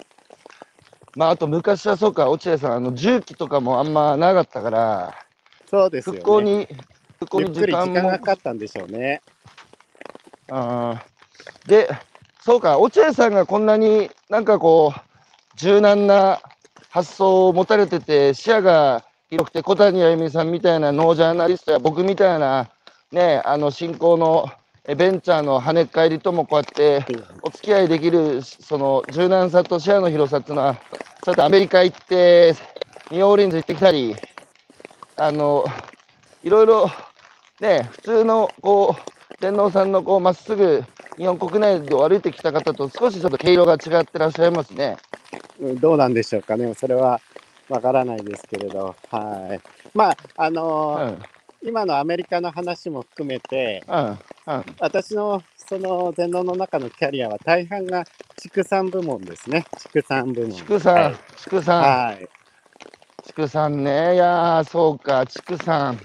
[1.16, 5.14] まあ、あと昔はそうか、落合さん、あの重機とかもあんまなかったから、
[5.70, 6.20] そうですよね。
[6.20, 6.68] 復興に、
[7.20, 8.10] 復興に時間も。
[8.12, 9.22] かかったんでしょうね。
[10.50, 11.90] あーで、
[12.42, 16.42] そうか、落合さんがこんなになんかこう、柔軟な
[16.90, 22.70] 発想を持たれてて、視野が広くて、小谷あゆみさんみたいなノージャーナリストや僕みたいな、
[23.12, 27.06] ね、あの新興のえベンチャーの跳ねっ返りともこうやって
[27.44, 30.84] お付き合いできる、その柔軟さと視野の広さっていうのは、そう
[31.30, 32.56] やってアメリカ行って、
[33.12, 34.16] ニューオーリンズ行ってきたり、
[35.18, 35.66] あの、
[36.44, 36.90] いろいろ、
[37.60, 40.84] ね、普通のこう、天皇さんのこうまっすぐ
[41.18, 44.98] 日本国内を歩いてきた方と少しちょっと毛色が違ってらっしゃいますね。
[45.60, 46.74] うんどうなんでしょうかね。
[46.74, 47.20] それは
[47.70, 48.96] わからないですけれど。
[49.10, 49.60] はい。
[49.94, 51.22] まあ、あのーうん、
[51.64, 54.66] 今のアメリカの話も含めて、うん、うん。
[54.80, 58.06] 私のその全農の中のキャリアは大半が
[58.38, 59.66] 畜産部門ですね。
[59.80, 60.52] 畜産部門。
[60.58, 62.30] 畜産、畜産、はい。
[63.26, 64.16] 畜産ね。
[64.16, 66.00] いやー、そうか、畜産。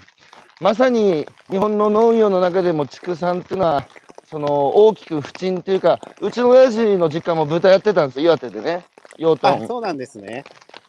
[0.60, 3.86] まさに日本の農業の中でも畜産っていうのは、
[4.30, 8.84] その大きく不沈というか、うちの親父の実家も豚やってたんですよ、岩手でね。
[9.18, 9.66] 養あ、豚。
[9.66, 10.44] そうなんですね。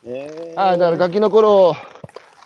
[0.06, 1.76] えー、ああ、だからガキの頃、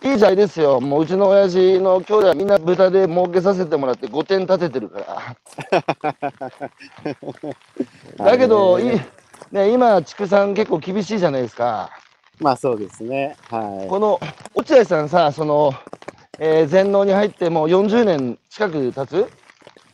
[0.03, 0.81] いい時代ですよ。
[0.81, 5.37] もううちの親父の兄弟はみんな豚で儲けさせてもらって5点立ててるから。
[8.25, 9.07] だけど、いね
[9.51, 11.91] ね、今、畜産結構厳しいじゃないですか。
[12.39, 13.37] まあそうですね。
[13.49, 14.19] はこの
[14.55, 15.73] 落合さんさ、その、
[16.39, 19.27] えー全農に入ってもう40年近く経つ？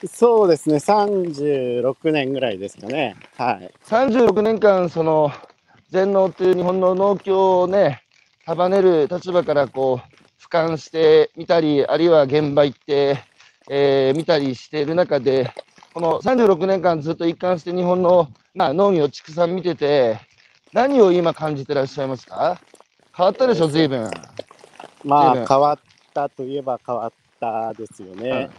[0.03, 0.07] い。
[0.07, 0.77] そうですね。
[0.77, 3.15] 36年ぐらいですかね。
[3.37, 3.71] はい。
[3.85, 5.31] 36年間、その
[5.89, 8.03] 全農という日本の農協をね、
[8.47, 13.17] 束ねる立場からこう俯瞰してみたり、あるいは現場行って、
[13.69, 15.51] えー見たりしている中で、
[15.93, 20.19] この36年間ずっと一貫して日本の、まあ、農業、畜産見てて、
[20.71, 22.59] 何を今感じてらっしゃいますか？
[23.15, 24.09] 変わったでしょ、随分。
[25.03, 25.79] ま随分あ変わっ
[26.13, 28.49] たといえば変わったですよね。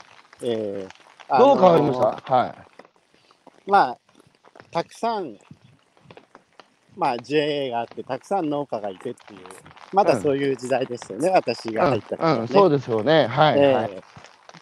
[0.43, 0.93] えー
[1.31, 2.35] あのどう変わりました？
[2.37, 2.55] はい。
[3.71, 3.99] まあ、
[4.71, 5.39] たくさん、
[6.97, 9.41] まあ、JA があって、たくさん農家がいてっていう、
[9.93, 13.27] まだそういう時代ですよね、私が入った頃はね、うんうん、そうですよね。
[13.27, 13.75] はい、え。
[13.75, 13.91] はい。
[13.93, 14.03] え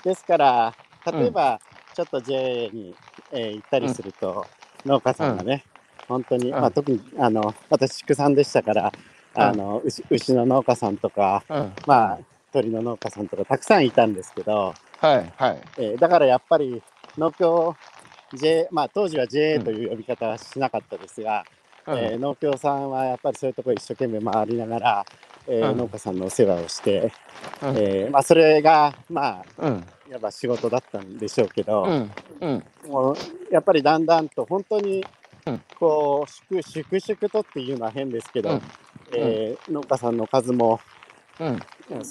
[0.02, 0.74] ですから、
[1.12, 1.60] 例えば、
[1.94, 2.94] ちょっと JA に、
[3.32, 4.46] えー行ったりすると、
[4.84, 5.64] 農家さんがね、
[6.08, 6.60] 本当に、うん。
[6.60, 8.92] まあ、特にあの私、畜産でしたから、
[9.34, 12.18] あの牛牛の農家さんとか、うん、まあ、
[12.52, 15.60] 鳥の農家さんとかたくさんいたんですけど、はい、はい。
[15.78, 16.82] えーだからやっぱり
[17.18, 17.76] 農協
[18.34, 21.44] J、まあ、当時は JA という呼び方はしなかったですが、
[21.86, 21.98] うん。
[21.98, 25.06] えー農協さんはやっぱりそういうところ一生懸命回りながら、
[25.48, 25.78] えーうん。
[25.78, 27.12] 農家さんのお世話をして、
[27.62, 27.76] うん。
[27.76, 31.84] えーまあ、それが、まあ、うん、いわば仕事だったんでしょうけど、
[32.88, 33.16] もう
[33.50, 35.04] やっぱりだんだんと本当に
[35.46, 35.62] うん。
[35.78, 38.62] こう粛々々とっていうのは変ですけど、うん。
[39.14, 40.80] えー農家さんの数も
[41.38, 41.58] うん、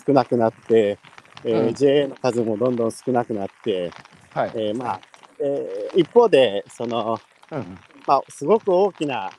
[0.05, 0.97] 少なくなって、
[1.43, 1.73] えーうん。
[1.73, 3.91] JA の数もどんどん少なくなって、
[4.33, 4.51] はい。
[4.55, 4.99] えーまあ
[5.39, 7.19] えー一方でその、
[7.51, 9.31] うん、まあ、すごく大きな、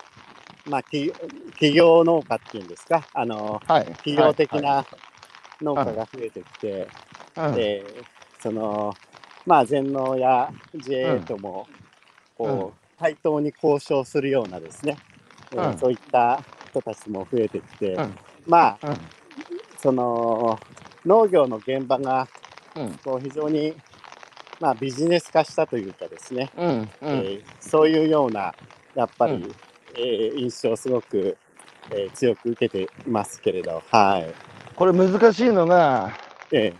[0.66, 1.12] まあ、企
[1.52, 3.06] 企業農家っていうんですか。
[3.12, 3.86] あのはい。
[3.86, 4.86] 企業的はな
[5.62, 6.88] 農家が増えてきて、
[7.36, 8.04] い、はいえー
[8.42, 8.94] その
[9.46, 11.66] まあ全農や JA うんとも
[12.38, 12.46] うん。
[12.46, 14.96] こう対等に交渉するようなですね、
[15.52, 15.78] えーうん。
[15.78, 18.18] そういった人たちも増えてきて、うん。
[18.46, 18.96] まあうん、
[19.78, 20.58] その
[21.04, 22.28] 農業の現場が
[22.76, 23.74] うん、こう非常に、
[24.60, 28.54] まあ、ビジネス化したというかですね、えーそういうような
[28.94, 29.54] やっぱり、うん
[29.98, 31.36] えー印象をすごく、
[31.90, 34.34] えー強く受けていますけれど、はい。
[34.74, 36.12] これ難しいのが、
[36.52, 36.72] え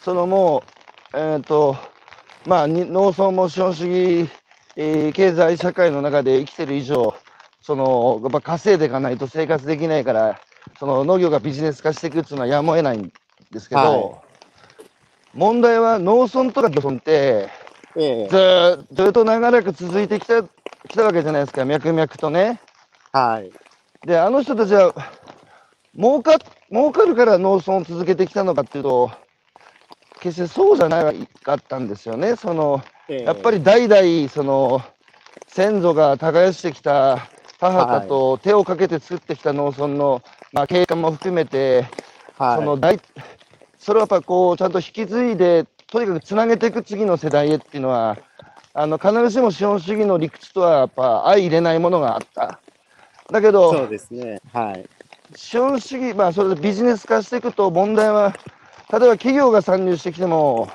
[0.00, 0.64] そのも
[1.14, 1.76] う、えっ、と、
[2.46, 4.30] まあ、に農村も資本主義、
[4.76, 7.14] えー経済社会の中で生きてる以上、
[7.62, 10.40] その、やっぱ稼いでいかないと生活できないから、
[10.78, 13.12] その農業がビジネス化していくっていうのはやむを得ないん
[13.50, 14.32] ですけど、はい。
[15.34, 18.28] 問題は農村とか漁村って、ーえ。
[18.28, 20.42] ずーずっと長らく続いてきた、
[20.88, 22.60] きたわけじゃないですか、脈々とね。
[23.14, 23.52] ーはい。
[24.06, 24.94] で、あの人たちは、
[25.96, 26.38] 儲か、
[26.70, 29.10] 儲かるから農村を続けてきたのかっていうと、
[30.20, 32.36] 決してそうじゃないかったんですよね。
[32.36, 34.82] その、えーやっぱり代々、その、
[35.48, 37.28] 先祖が耕してきた
[37.60, 41.86] 母方と手をかけて作ってきた農村の、まあ、経過も含めて、
[42.38, 42.56] はい。
[42.56, 42.98] その大、
[43.78, 48.16] それをやっぱこう、ちゃんと引き継いで、とにかくつなげていく次の世代へっていうのは、
[48.74, 52.60] あの、必ずしも資本主義の理屈とはやっぱ相入れないものがあった。
[53.30, 54.84] だけど、そうですねはい
[55.34, 58.34] 資本主義、まあ、それでビジネス化していくと問題は、
[58.90, 60.68] 例えば企業が参入してきても、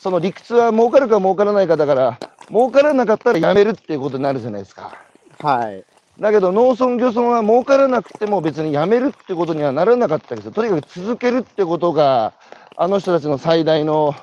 [0.00, 4.94] その理屈は儲かるか儲からないかだから、儲からなかったらやめるっていうことになるじゃないですか。
[5.40, 5.84] はい
[6.20, 10.52] だけど農村漁村は儲からなくても別にやめるってことにはならなかったんですよ。
[10.52, 12.34] とにかく続けるってことが、
[12.76, 14.14] あの人たちの最大の、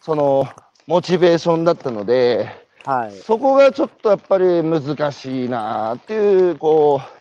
[0.00, 0.48] その、
[0.86, 2.48] モチベーションだったので、
[2.84, 7.16] はいそこがちょっとやっぱり難しいなっていう、こう、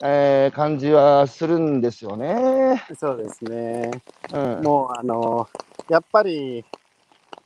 [0.00, 2.84] えー感じはするんですよね。
[2.96, 3.90] そうですね
[4.32, 4.62] うん。
[4.62, 5.48] もうあの
[5.88, 6.64] やっぱり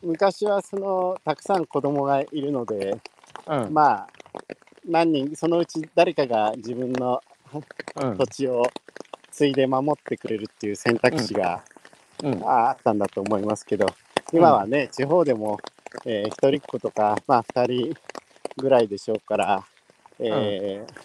[0.03, 2.99] 昔はそのたくさん子供がいるので
[3.47, 3.73] うん。
[3.73, 4.09] まあ
[4.87, 7.23] 何人そのうち誰かが自分の
[7.97, 8.65] うん土地を
[9.31, 11.63] 継いで守ってくれるっていう選択肢が、
[12.23, 12.43] うん。
[12.45, 13.87] ああったんだと思いますけど
[14.33, 15.59] 今はね、地方でも、
[16.07, 17.97] えー一人っ子とかまあ二人
[18.57, 19.65] ぐらいでしょうから、
[20.19, 21.03] えー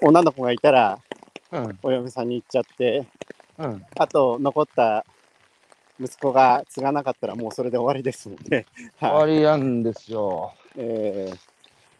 [0.00, 0.98] 女の子がいたら
[1.52, 1.78] うん。
[1.82, 3.06] お嫁さんに行っちゃって
[3.58, 3.82] うん。
[3.96, 5.04] あと残った
[6.00, 8.66] 息子が継がなかったらもうそれで終わりですので、
[9.00, 10.52] 終わりなんですよ。
[10.76, 11.38] えー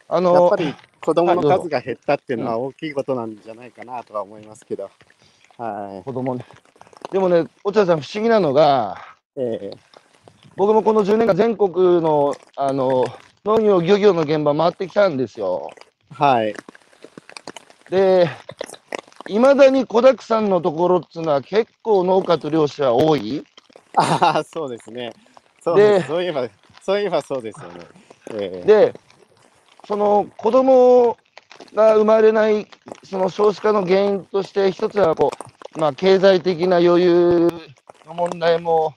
[0.09, 4.89] あのやっぱ、り子供の数が減ったっていうのは大きいことなんじゃないかなとは思いますけど、
[5.57, 6.45] は子供ね。
[7.11, 8.97] でもね、落合さん不思議なのが、
[9.35, 9.41] い。
[9.41, 9.71] え
[10.57, 13.05] 僕もこの10年間全国の、あの、
[13.45, 15.69] 農業、漁業の現場回ってきたんですよ。
[16.11, 16.55] ーはい。
[17.91, 18.27] で、
[19.27, 23.43] いまだに子だくさんのところっていうのは結構農家と漁師は多い。
[23.97, 25.13] ああ、そうですね。
[25.61, 26.49] そうでそういえば、
[26.81, 27.79] そういえばそうですよね。
[28.31, 28.93] えーで、
[29.87, 31.17] その子供
[31.75, 32.65] が生まれない、
[33.03, 35.29] その少子化の原因として、一つはこ
[35.75, 37.51] う、まあ、経済的な余裕
[38.07, 38.95] の問題も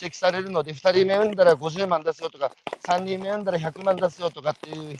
[0.00, 2.52] 指摘されるので、2人目産んだら50万出すよとか、
[2.86, 4.96] 3人目産んだら100万出すよとかっていう、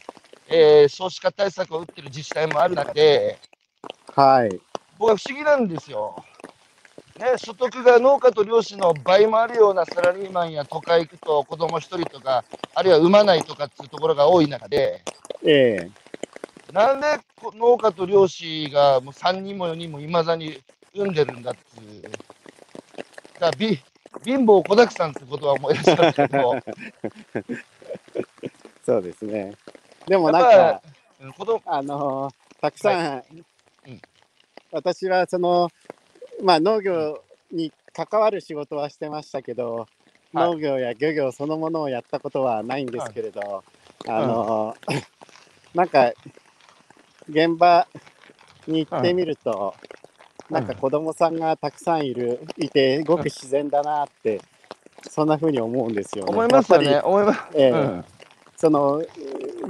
[0.49, 3.39] えー少子化対策を打ってる自治体もある中で、
[4.15, 4.61] はい。
[4.99, 6.25] 僕は不思議なんですよ。
[7.19, 15.03] ね、所得が農家と漁師の倍もあるようなサラリーマンや都会行くと子供1人とか、あるいは産まないとかっていうところが多い中で、
[15.45, 15.91] え
[16.73, 17.07] なんで
[17.37, 20.61] こ農家と漁師がもう3人も4人もいまだに
[20.95, 22.03] 産んでるんだっていう。
[22.03, 22.19] だか
[23.41, 23.81] らび
[24.25, 26.62] 貧乏子だくさんってことは思い出したけど、ー
[28.85, 29.55] そうですね。
[30.07, 30.83] でもなんか、
[31.66, 33.23] あのーたくさん、
[33.87, 34.01] うん。
[34.73, 35.71] 私はその、
[36.42, 39.87] まあ、農業に関わる仕事はしてましたけど、
[40.33, 40.49] はい。
[40.49, 43.62] 農業や漁業そのものをやったことはないんですけれど、
[44.07, 45.05] あのー
[45.75, 46.12] なんか
[47.29, 47.87] 現場
[48.66, 49.98] に行ってみると、うん
[50.51, 54.41] なんか子供さんがたくさんいるいてごく自然だなって、
[55.11, 56.31] そんな風に思うんですよね。
[56.31, 57.01] 思いますよね。
[57.01, 57.41] 思います。
[57.55, 57.71] ええ。
[57.71, 58.05] うん。
[58.57, 59.05] その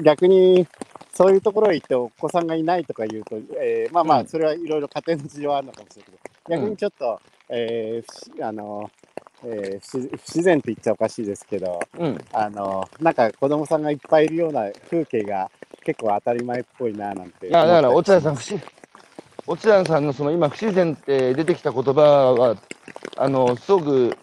[0.02, 0.66] 逆に
[1.12, 4.26] そういうところへ行ってお子さんがいないとか言うと、えーまあまうん。
[4.26, 8.90] あそれはいろいろ家庭の事情はあるのかもしれないけど逆にちょっと、えー不自あの
[9.44, 12.18] えー不自不自然って言っちゃおかしいですけどうん。
[12.32, 15.50] あのなんか子供さんがいっぱいいるような風景が
[15.84, 18.62] 結構当たり前っぽいななんてだから、落合さん、不自
[19.48, 22.02] 落合さんのその今、不自然って出てきた言葉
[22.34, 22.56] は、
[23.16, 24.14] あの、すごく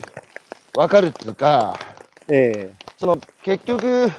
[0.78, 4.12] わかるっていうか、ますえその結局、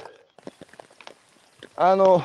[1.77, 2.21] あの、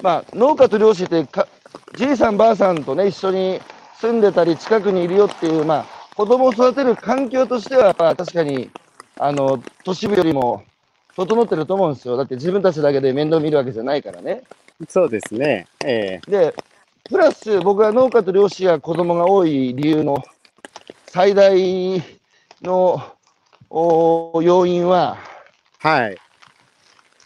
[0.00, 1.46] まあ、農家と漁師ってか、
[1.94, 3.60] じいさんばあさんとね、一緒に
[4.00, 8.70] 住んでたり、近くにいるよっていう、まあ、子供を育てる環境としては、まあ、確かに、
[9.18, 10.64] あの、都市部よりも
[11.16, 12.16] 整ってると思うんですよ。
[12.16, 14.42] だって自分たちだけで面倒見るわけじゃないからね。
[14.80, 16.54] えそうですねえで、
[17.08, 20.22] プラス僕は農家と漁師や子供が多い理由の
[21.06, 22.02] 最大
[22.62, 23.00] の
[23.70, 25.18] お要因は、
[25.84, 26.16] えはい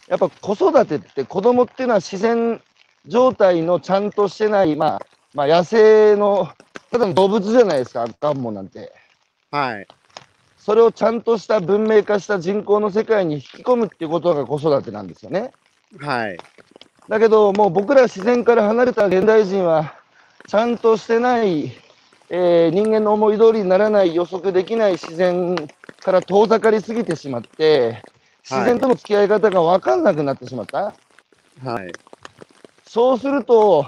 [0.07, 2.61] やっぱ子育てって子供っていうのは自然
[3.07, 5.01] 状態のちゃんとしてない、まあ、
[5.33, 6.49] まあ野生の、
[6.91, 8.91] ただの動物じゃないですか、ガンモなんて。
[9.51, 9.87] はい
[10.57, 15.51] それをちゃんとした文明化した人口の世界に引き込むっていうことが子育てなんですよね。
[15.99, 16.37] はい
[17.11, 19.95] だけど、もう僕ら自然から離れた現代人は、
[20.47, 21.73] ちゃんとしてない、
[22.29, 25.57] えー人間の思い通りにならない、予測できない自然
[25.99, 28.01] から遠ざかりすぎてしまって、
[28.49, 30.93] 自然との付き合い方が分かんなくなってしまった。
[31.65, 31.91] はい
[32.85, 33.85] そうすると、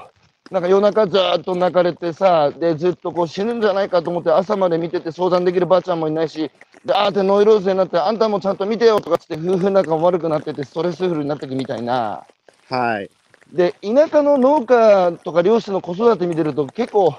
[0.51, 6.51] なんか夜中ずーっと泣かれてさ、で、ずっとこう死ぬんじゃないかと思って朝まで見てて相談できるばあちゃんもいないし、
[6.83, 12.25] で、あーってノイローゼになって、あんたもちゃんと見てよとかつって夫婦仲も悪くなっててストレスフルになってくみたいな。
[12.69, 13.09] はい。
[13.51, 17.15] で、田舎の農家とか漁師の子育て見てると結構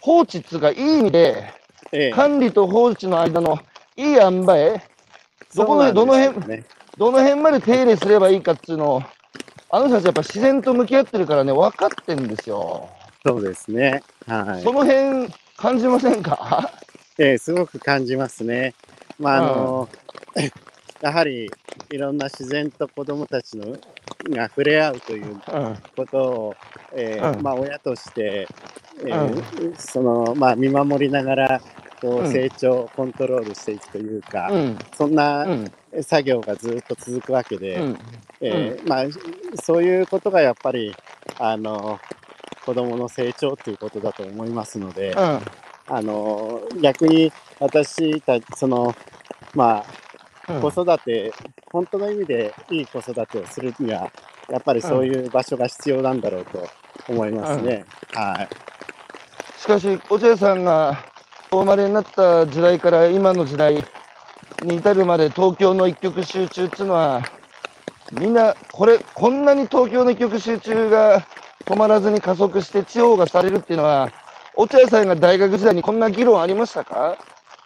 [0.00, 1.44] 放置っつうかいい意味で
[1.92, 2.12] ええ。
[2.12, 3.58] 管理と放置の間の
[3.96, 4.82] いい塩梅、
[5.54, 6.64] どこのそうなんですよどの辺ね
[6.96, 9.02] どの辺まで手入れすればいいかっつうのを、
[9.70, 12.88] あの人たちやっぱ自然と向き合ってるからね、分かってんですよ。
[13.24, 14.02] そうですね。
[14.26, 14.62] はい。
[14.62, 16.72] その辺感じませんか？
[17.18, 18.74] ええすごく感じますね。
[19.18, 19.88] まああの、
[21.00, 21.50] やはり
[21.90, 23.76] いろんな自然と子どもたちの
[24.30, 25.76] が触れ合うといううん。
[25.96, 26.56] ことを、
[26.96, 28.46] えーうんまあ、親として、
[29.06, 31.60] えーそのまあ、見守りながら
[32.00, 34.78] こううん成長をコントロールしていくというか、うん。
[34.96, 35.14] そんう。
[35.14, 35.70] なん
[36.02, 37.98] 作業がずっと続くわけで、うん。
[38.40, 39.04] えーまあ、
[39.56, 40.94] そういうことがやっぱり
[41.38, 41.98] あの
[42.64, 45.12] 子どもの成長ということだと思いますので。
[45.12, 45.40] うん。
[45.90, 48.94] あの逆に私たちその
[49.54, 49.84] まあ
[50.48, 51.32] 子育て、
[51.70, 54.10] 本当の意味でいい子育てをするには
[54.48, 56.66] やっぱりそういう場所が必要なんだろうと
[57.08, 57.84] 思いますね。
[58.14, 58.48] はい。
[59.60, 61.04] しかし、落合さんが
[61.50, 63.84] お生まれになった時代から今の時代
[64.62, 67.22] に至るまで東京の一極集中っていうのは、
[68.12, 71.26] みんな、これ、こんなに東京の一極集中が
[71.66, 74.10] 止まらずに加速して地方がされるっていうのは、
[74.54, 77.18] 落合さんが大学時代にこんな議論ありましたか？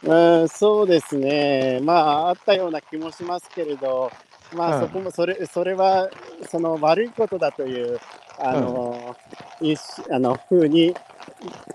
[0.04, 4.10] うん、そうですね、まあ、あったような気もしますけれど、
[4.54, 6.10] まあ、うんそこもそれ、それは
[6.50, 8.00] その悪いことだという、
[8.38, 9.16] あの、
[9.60, 9.80] いし
[10.10, 10.94] あのふうに、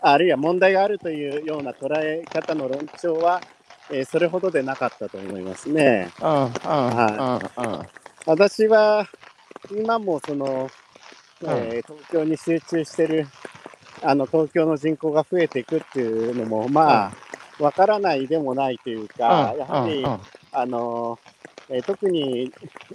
[0.01, 3.41] あるいは問題があるというような捉え方の論調は、
[3.89, 6.09] えーそれほどでなかったと思いますね。
[6.21, 7.41] うん、うん、うん、うん。
[8.25, 9.07] 私は
[9.71, 10.69] 今もその、
[11.43, 13.27] えー東京に集中してる
[14.03, 17.11] あの東京の人口が増えていくっていうのもまあ
[17.59, 19.23] わからないでもないというか、
[19.57, 20.03] やはり、
[20.51, 21.19] あの
[21.69, 22.51] えー特に、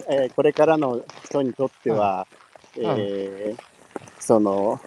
[0.09, 2.27] えーこれからの人にとっては、
[2.77, 3.61] えー
[4.19, 4.79] その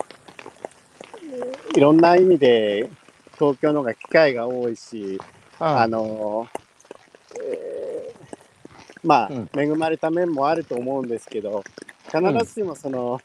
[1.22, 2.88] えーいろんな意味で
[3.34, 5.20] 東京の方が機会が多いし、
[5.58, 6.48] あの
[7.42, 8.26] えー
[9.06, 9.50] まあ、うん。
[9.56, 11.62] 恵まれた面もあると思うんですけど、
[12.06, 13.20] 必ずしもその、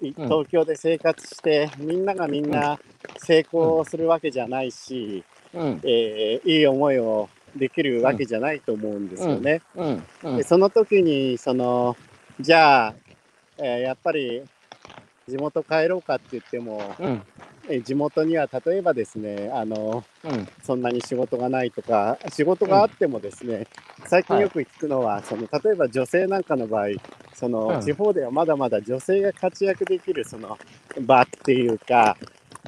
[0.00, 2.78] 東京で生活して、みんながみんな
[3.18, 5.24] 成功するわけじゃないし、
[5.54, 9.60] うん、えーいい思いをできるわけじゃないと思うんですよね。
[9.76, 10.36] うん、うん。
[10.38, 11.96] で、その時にその
[12.40, 12.94] じゃあ、
[13.58, 14.42] えーやっぱり
[15.28, 17.22] 地元帰ろうかって言っても、うん、
[17.68, 23.66] えー地元には例えばですねあのうん、そんなに仕事がないとか、仕事があってもですね、
[24.06, 26.86] 最近よく聞くのは、その例えば女性なんかの場合、
[27.34, 27.80] その、うん。
[27.80, 30.56] 地方ではまだまだ女性が活躍できるその
[31.00, 32.16] 場っていうか、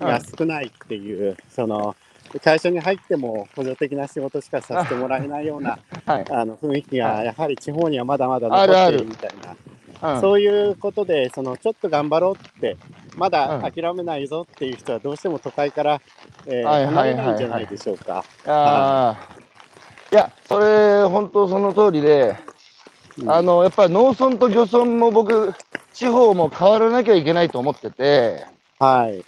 [0.01, 0.07] うん。
[0.09, 1.95] が少ないっていう、その
[2.43, 9.57] 会社に入っても補助的な仕事しかさせてもらえないような はい、あの雰囲気が、やはり地方にはまだまだ残っているみたいな。
[10.15, 12.77] うん、そういうことで、そのちょっと頑張ろうって、
[13.17, 13.73] まだうん。
[13.73, 16.01] 諦めないぞっていう人はどうしても都会から、
[16.47, 18.25] えー離れないんじゃないでしょうか。
[20.13, 20.15] い。
[20.15, 22.37] や、それ、本当その通りで、
[23.19, 23.31] うん。
[23.31, 25.55] あの、やっぱり農村と漁村も僕、
[25.93, 28.45] 地方も変わらなきゃいけないと思ってて、
[28.79, 29.25] はい。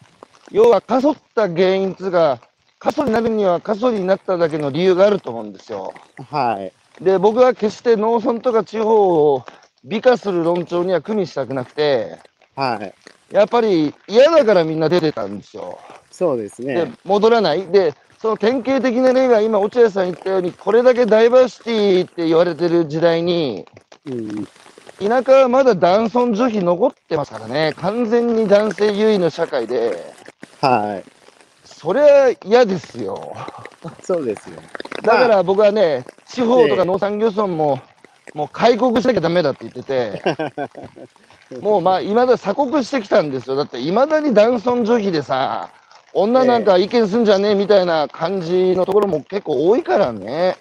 [0.51, 2.40] 要は過疎った原因つうか、
[2.79, 5.95] 過疎になるには過疎になっただけの理由があると思うんですよ。
[6.31, 6.61] は
[7.01, 7.05] い。
[7.05, 9.45] で、僕は決して農村とか地方を
[9.85, 12.18] 美化する論調には組みしたくなくて、
[12.55, 12.95] はい。
[13.35, 15.79] やっぱり嫌だからみんな出てたんですよ。
[16.11, 17.66] そうですでね。、戻らない。
[17.66, 23.66] で、その典型的な例が今、落合さん言ったように、これだけダイバーシティって言われてる時代に、
[24.07, 24.49] うん。
[24.99, 30.14] 田舎はまだ男尊女卑残ってますからね、完全に男性優位の社会で、
[30.62, 31.03] は
[31.87, 33.32] それは嫌ですよ。
[34.01, 34.03] い。
[34.03, 34.57] そうですよ。
[35.03, 37.78] だから僕はね、地方とか農産漁村も、
[38.34, 40.20] もう開国しなきゃダメだって言ってて、
[41.62, 43.55] もうまあ、いまだ鎖国してきたんですよ。
[43.55, 45.68] だって、いまだに男尊女卑でさ、
[46.12, 50.57] 女なんか意見すんじゃねえみたいな感じのところも結構多いからね。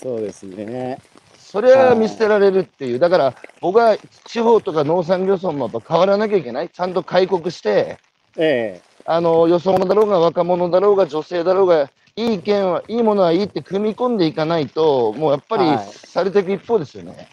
[0.00, 0.98] そうですね。
[1.36, 2.98] それは見捨てられるっていう。
[2.98, 6.70] だから、僕は地方とか農産漁村もやっぱ変わらなきゃいけない。
[6.70, 7.98] ちゃんと開国して、
[8.38, 8.80] え
[9.12, 17.16] あの、よそ者だろうが若者だろうが女性だろうが、いい意見は、いいものはいいって組み込んでいかないと、もうやっぱりはいされていく一方ですよね。
[17.18, 17.26] え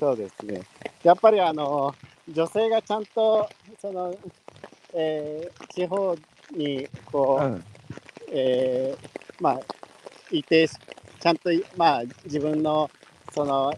[0.00, 0.62] そうですね。
[1.04, 1.94] やっぱりあの、
[2.34, 3.46] 女性がちゃんと、
[3.78, 4.16] その、
[4.94, 6.16] えー地方
[6.56, 7.64] に、こう、うん。
[8.32, 9.08] えー
[9.38, 9.60] まあ、
[10.30, 12.90] いて、ちゃんと、まあ、自分の、
[13.34, 13.74] その、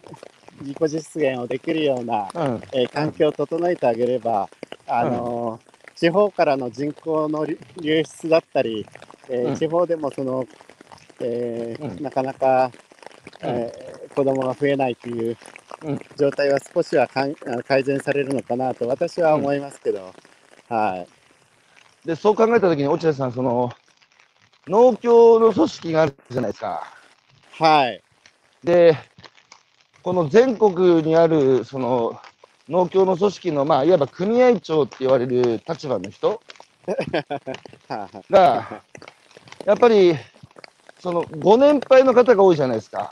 [0.61, 2.61] 自己実現をできるような、うん。
[2.73, 4.49] えー環境を整えてあげれば、
[4.87, 5.59] あの
[6.05, 8.87] 地方からの人口の流流出だったり、
[9.31, 10.45] えーうん地方でもその、
[11.21, 12.71] えーうんなかなか、
[13.43, 15.37] うんえー子供が増えないという
[15.83, 17.35] うん状態は少しは改
[17.85, 20.13] 善されるのかなと私は思いますけど、
[20.69, 21.09] はい。
[22.07, 23.71] で、そう考えたときに、落合さん、その、
[24.69, 26.83] 農協の組織があるじゃないですか。
[27.59, 28.03] はい。
[28.63, 28.97] で、
[30.03, 32.21] この全国にある、その、
[32.69, 36.41] 農協の組織の、まあ、いわば組合長って言われる立場の人
[37.89, 38.83] はいが、
[39.65, 40.17] やっぱり、
[41.01, 43.11] その、ご年配の方が多いじゃないですか。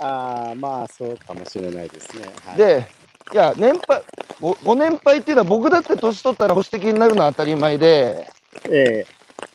[0.00, 2.28] あーまあ、そうかもしれないですね。
[2.44, 2.86] はい、で、
[3.32, 4.02] いや、年配、
[4.40, 8.28] ごご年配っていうのは僕だって年取ったら保守的になるのは当たり前で、
[8.68, 9.06] え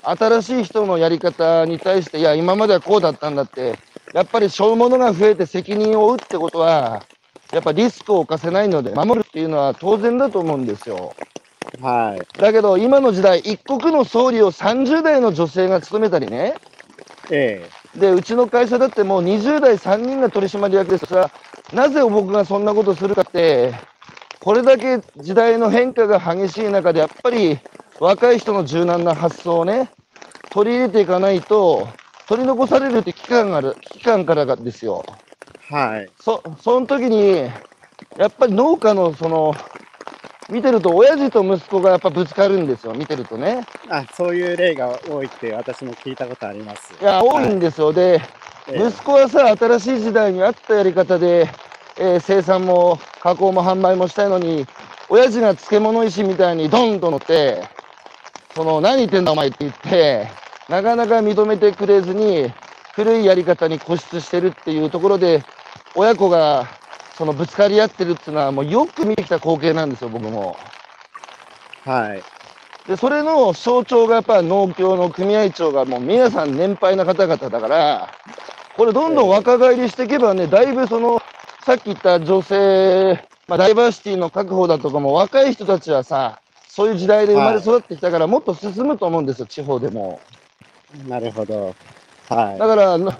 [0.01, 3.77] 新しい人のやり方に対して、いや、今まではこうだったんだって、
[4.13, 7.03] やっぱり背負うものが増えて責任を負うってことは、
[7.51, 11.13] やっぱリスクを冒せないので、守るっていうのは当然だと思うんですよ。
[11.79, 12.39] えはい。
[12.39, 16.55] だけど、今の時代、一国の総理を30代の女性が務めたりね、
[17.31, 17.67] え
[17.99, 21.05] で、うちの会社だってもう20代3人が取締役です。
[21.05, 21.31] それは、
[21.73, 23.73] なぜ僕がそんなことするかって、
[24.41, 27.57] これだけ時代の変化が激しい中で、やっぱり
[27.99, 29.89] 若い人の柔軟な発想をね、
[30.53, 31.87] 取り入れていかないと、
[32.27, 35.03] 取り残されるって危機感がある、危機感からがですよ。
[35.71, 36.11] えはい。
[36.19, 37.49] そ、その時に、
[38.17, 39.55] やっぱり農家のその、
[40.49, 43.65] 見てると、親父と息子がやっぱぶつかるんですよ、見てるとね。
[43.89, 46.93] あそういう例が多いって私も聞いたことあります。
[47.01, 47.91] いや、多いんですよ。
[47.93, 48.21] で、
[48.67, 51.49] ええ息子はさ、新しい時代に合ったやり方で、
[51.97, 54.65] えー生産も加工も販売もしたいのに、
[55.09, 57.63] 親父が漬物石みたいにドンと乗って、
[58.53, 60.27] その、何言ってんだお前って言って、
[60.69, 62.51] なかなか認めてくれずに、
[62.95, 65.43] 古いやり方に固執してるっていうところで、
[65.95, 66.67] 親子が、
[67.17, 70.57] そのぶつかり合ってるっていうのは、もうよく見てきた光景なんですよ、僕も。
[71.85, 72.23] はい。
[72.87, 78.09] で、それの象徴がやっぱ農協の組合長がもう皆さん年配の方々だから、
[78.75, 81.21] これどんどん若返りしていけばね、だいぶその、
[81.65, 90.19] さっき言った女性、まあダイバーシティの確保だとかも若い人たちはさ、そういう時代で生まれ育ってきたからもっと進むと思うんですよ、地方でも。
[91.07, 91.73] なるほど。
[92.27, 93.13] はだから、の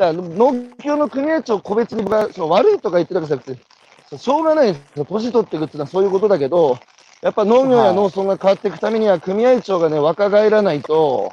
[0.00, 5.04] だから農協の組合長個別に僕はその悪いとか言ってるわけじゃなくて、しょうがないんですよ。
[5.04, 6.78] 年取っていくっていうのはそういうことだけど、
[7.20, 11.30] やっぱ農業や農村が変わっていくためには組合長がね、若返らないと、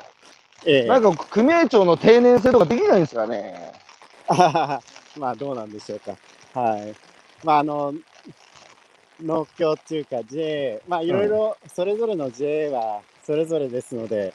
[0.66, 0.72] い。
[0.72, 3.72] ええなんか組合長の定年制とかできないんですかね。
[5.18, 6.18] まあどうなんでしょうか。
[6.60, 6.94] はい。
[7.46, 7.94] まああの、
[9.24, 14.34] 農協っていうか JA、まあいろいろそれぞれの JA はそれぞれですので、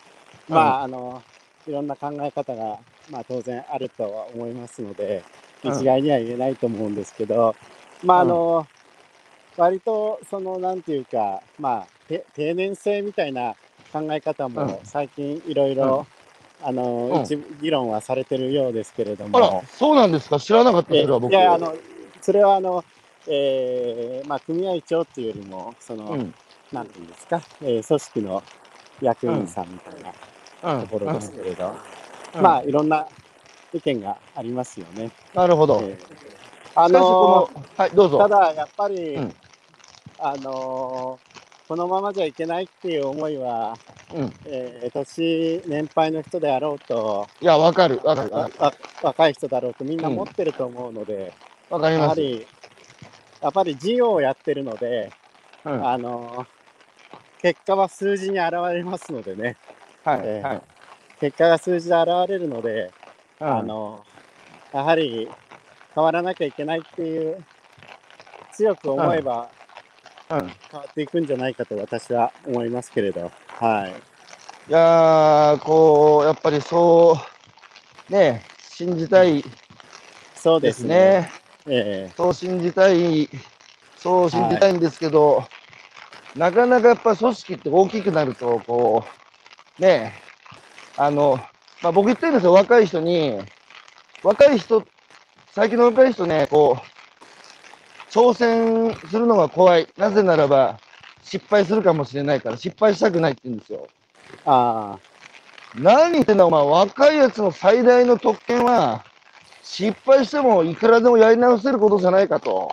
[0.49, 1.23] うんまああの、
[1.67, 2.79] いろんな考え方が、
[3.13, 5.23] まあ当然あるとは思いますので、
[5.63, 5.71] うん。
[5.71, 7.55] 一概には言えないと思うんですけど、
[8.03, 8.67] まああの、
[9.57, 13.55] 割とそのなんていうか、まあて定年制みたいな
[13.93, 14.55] 考え方うん。
[14.55, 16.07] も最近いろいろ、
[16.63, 17.23] あの、うん。
[17.23, 19.39] 一部議論はされてるようですけれどあも。
[19.63, 20.41] ら、、そうなんですか？
[20.41, 21.07] 知らなかった、そえ。
[21.07, 21.31] れは僕。
[21.31, 21.77] いやあの
[22.23, 22.83] それはあの、
[23.29, 26.35] えーまあ、組合長っていうよりもその、うん。
[26.73, 28.43] なんていうんですか、えー組織の
[29.03, 30.13] 役員さんみたいな
[30.79, 30.81] うん。
[30.83, 31.75] ところですけれど、
[32.35, 33.07] うんまあいろんな
[33.73, 35.11] 意見がありますよね。
[35.35, 35.81] なるほど。
[35.83, 36.23] えー
[36.75, 38.19] あしかしこのの、はい、どうぞ。
[38.19, 39.35] ただやっぱり、うん
[40.25, 41.19] あの
[41.67, 43.77] このままじゃいけないっていう思いは、
[44.15, 44.33] うん。
[44.45, 51.33] えー年年配の人であろうといや、わかる、わかる、わわわ若い人だろうとみんな持ってると思うので、
[51.71, 52.21] わかります。
[52.21, 52.47] やはり
[53.43, 55.13] やっぱり事業をやってるので、
[55.65, 55.89] うん。
[55.89, 56.47] あの
[57.41, 59.57] 結果は数字に現れますのでね、
[60.05, 60.63] はい、えーはい。
[61.23, 62.91] 結果が数字で現れるので、
[63.39, 64.05] うんあの
[64.73, 65.29] やはり
[65.95, 67.45] 変わらなきゃいけないっていう、
[68.53, 69.49] 強く思えば
[70.31, 70.39] うん。
[70.71, 73.91] 変わっていくんじゃないかと私は思いますけれど、はい。
[74.69, 77.17] いやー、こう、やっぱりそ
[78.11, 79.49] う、ね、信じたいで
[80.35, 80.97] そうですすね。
[80.97, 81.33] ね。
[81.67, 83.29] えそう信じたい、
[83.97, 85.47] そう信じたいんですけど、
[86.35, 89.05] なかなかやっぱ組織って大きくなると、こ
[89.79, 90.15] う、ね
[91.05, 91.41] あの、
[91.83, 93.37] まあ、僕言ってるんですよ、若い人に、
[94.23, 94.87] 若い人、
[95.51, 99.89] 最近の若い人ね、こう、挑戦するのが怖い。
[99.97, 100.79] なぜならば、
[101.25, 103.89] 失敗するかもしれないから、失敗したくないって言うんですよ。
[104.33, 104.97] えあ
[105.77, 109.05] 何言ってんだお前、若いやつの最大の特権は、
[109.65, 112.71] 失敗してもいくらでもやり直せることじゃないかと。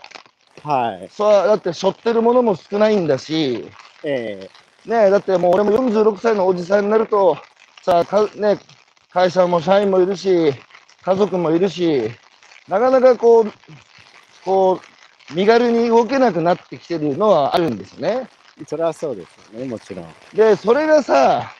[0.63, 1.09] あ、はい。
[1.09, 3.65] さあ、だって、背負ってるものも少ないんだし、
[4.03, 4.49] え
[4.86, 7.38] ねえ、だってもう俺も46歳のおじさんになると、
[8.05, 8.59] さね、
[9.11, 10.53] 会社も社員もいるし、
[11.03, 12.09] 家族もいるし、
[12.67, 13.51] なかなかこう、
[14.45, 14.79] こ
[15.31, 18.27] う、身軽に動けなくなってきてるのはあるんですね。
[18.61, 20.07] えそれはそうですよね、もちろん。
[20.33, 21.51] で、それがさ、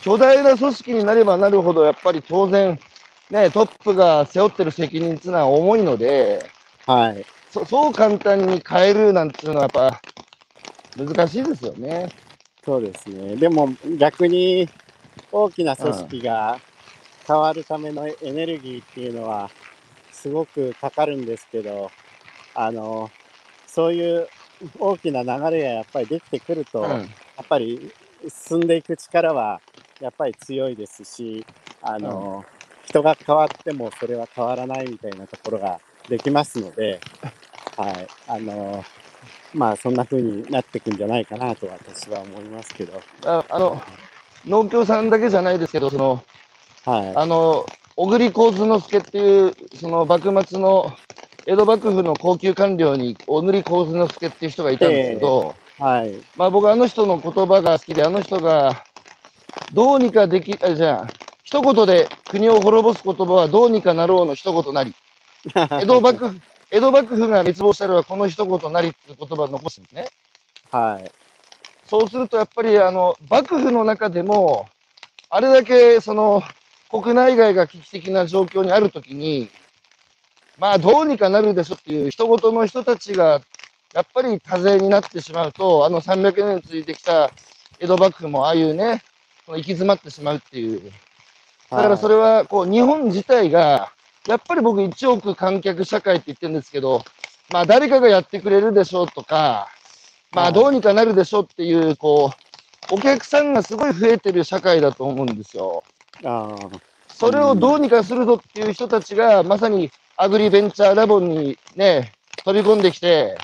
[0.00, 2.78] 巨大な組織になればなるほど、やっぱり当然、
[3.30, 6.50] ね、トップが背負ってる責任っていうのは重いので、
[6.86, 7.24] はい。
[7.50, 10.00] そそう簡単に変えるなんていうのはやっぱ
[10.96, 12.08] 難しいですよね。
[12.64, 13.36] そうですね。
[13.36, 13.68] でも
[13.98, 14.68] 逆に
[15.32, 16.58] 大きな組織が
[17.26, 19.50] 変わるためのエネルギーっていうのは
[20.10, 21.90] すごくかかるんですけど、
[22.54, 23.10] あの、
[23.66, 24.28] そういう
[24.78, 27.02] 大きな流れがやっぱりできてくると、やうん。
[27.02, 27.90] っぱり
[28.28, 29.60] 進んでいく力は
[30.00, 31.44] やっぱり強いですし、
[31.82, 32.44] あの、
[32.84, 37.00] 人が変わってもそれは変わらないみたいなところができますので、
[37.76, 38.08] はい。
[38.26, 38.84] あの、
[39.54, 43.80] まあそんな風になっていくんじゃないかなと私は思いますけど、ああの
[44.46, 46.22] 農協さんだけじゃないですけど、その
[46.84, 47.16] はい。
[47.16, 47.66] あの
[47.96, 50.92] 小栗幸之助っていう、その幕末の
[51.46, 56.22] 江戸幕府の高級官僚に小栗幸之助っていう人がいたんですけど、はい。
[56.36, 58.86] まあ僕あの人の言葉が好きで、あの人が
[59.72, 61.12] どうにかでき、あじゃあ、
[61.44, 64.94] 一言で国を滅ぼす言葉はどうにかなろうの一言なり、
[65.82, 70.08] 江戸幕府、江戸幕府が滅亡したらはこの一言なりっていう言葉を残すんですね。
[70.70, 71.19] はい。
[71.90, 74.68] そうするとやっぱりあの幕府の中でも、
[75.28, 76.40] あれだけその
[76.88, 79.50] 国内外が危機的な状況にあるときに、
[80.56, 83.40] まあどうにかなるでしょっていう人事の人たちが
[83.92, 87.32] やっぱり多勢になってしまうと、あの300年続いてきた
[87.80, 89.02] 江戸幕府もああいうね、
[89.48, 90.92] 行き詰まってしまうっていう。
[91.70, 93.90] だからそれはこう日本自体が
[94.28, 97.02] やっぱり僕1億観客社会って言ってるんですけど、
[97.52, 99.66] まあ誰かがやってくれるでしょうとか、
[100.32, 102.32] まあどうにかなるでしょうっていう、こ
[102.90, 105.82] う、お客さんがすごい増えてる社会だと思うんですよ。
[106.24, 106.68] ああ、
[107.08, 112.12] それをどうにかするぞっていう人たちが、まさにアグリベンチャーラボにね、
[112.44, 113.36] 飛び込んできて、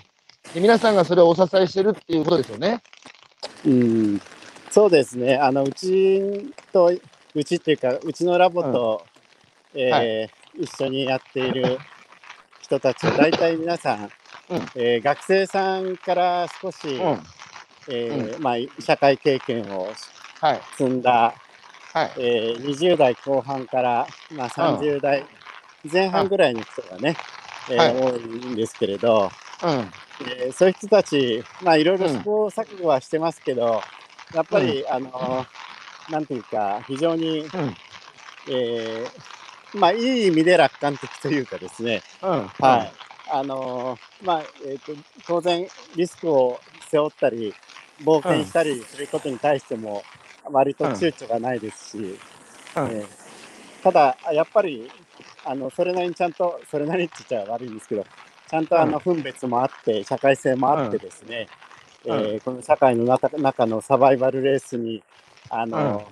[0.55, 2.83] で皆さんがそれをお支えしてるっていうことですよね。
[3.65, 4.21] うん、
[4.71, 5.37] そうですね。
[5.37, 6.93] あのうちと
[7.35, 9.05] うちっていうかうちのラボと、
[9.75, 10.29] えーは
[10.59, 11.79] 一緒にやっている
[12.63, 14.11] 人たちは大体皆さん、
[14.49, 17.19] うんえー学生さんから少し、うん。
[17.89, 19.93] えーまあ、社会経験を
[20.41, 20.63] はい。
[20.73, 21.35] 積んだ、
[21.93, 22.13] はい。
[22.21, 25.25] えー20代後半から、まあ、30代
[25.91, 27.17] 前半ぐらいの人がね、
[27.71, 29.31] え多いんですけれど、
[29.63, 29.71] うん。
[30.29, 33.83] えーそういう人たち、まあ、いろいろ試行錯誤はしてますけど、
[34.33, 35.45] やっぱり、あの
[36.11, 37.77] なんていうか、非常に、うん。
[38.49, 42.49] えーまあ、いい意味で楽観的というかですね、うん。
[42.61, 42.93] はい。
[43.29, 44.93] あのまあ、えっ、と、
[45.27, 45.67] 当然、
[45.97, 46.61] リスクを
[46.91, 47.55] 背負ったり、
[48.05, 50.03] 冒険したりすることに対しても、
[50.45, 52.09] 割と躊躇がないですし、うん。
[52.09, 53.07] えー
[53.83, 54.91] ただ、やっぱり、
[55.45, 58.05] あの、それなりにちゃんと、それなりにって言っちゃ悪いんですけど、
[58.49, 61.47] ちゃんとあの、分別もあって、社会性もあってですね、
[62.05, 62.19] うん。
[62.19, 65.03] えーこの社会の中中のサバイバルレースに、
[65.51, 66.05] あの、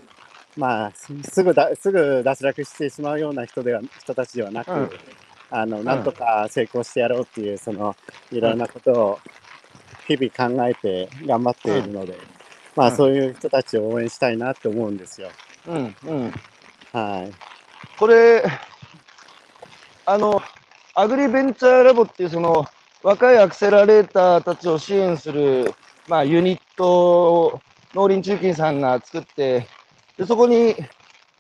[0.57, 4.91] まあ、すすぐだ、すぐ脱落してしまうような人では、人たちではなく、うん
[5.51, 7.95] あの、なんとか成功してやろうっていう、その、
[8.33, 9.19] いろんなことを
[10.07, 12.17] 日々考えて頑張っているので、
[12.77, 15.31] まあ、うんそういう人たちを応援したいなと思うんですよ。
[15.69, 15.97] うん。
[16.05, 16.35] うん。
[16.93, 17.33] はい。
[17.99, 18.45] これ、
[20.07, 20.43] あの、
[20.95, 22.65] アグリベンチャーラボっていうその
[23.03, 25.75] 若いアクセラレーターたちを支援する、
[26.09, 27.61] まあ、ユニットを
[27.95, 29.67] 農林中金さんが作って、
[30.17, 30.75] でそこに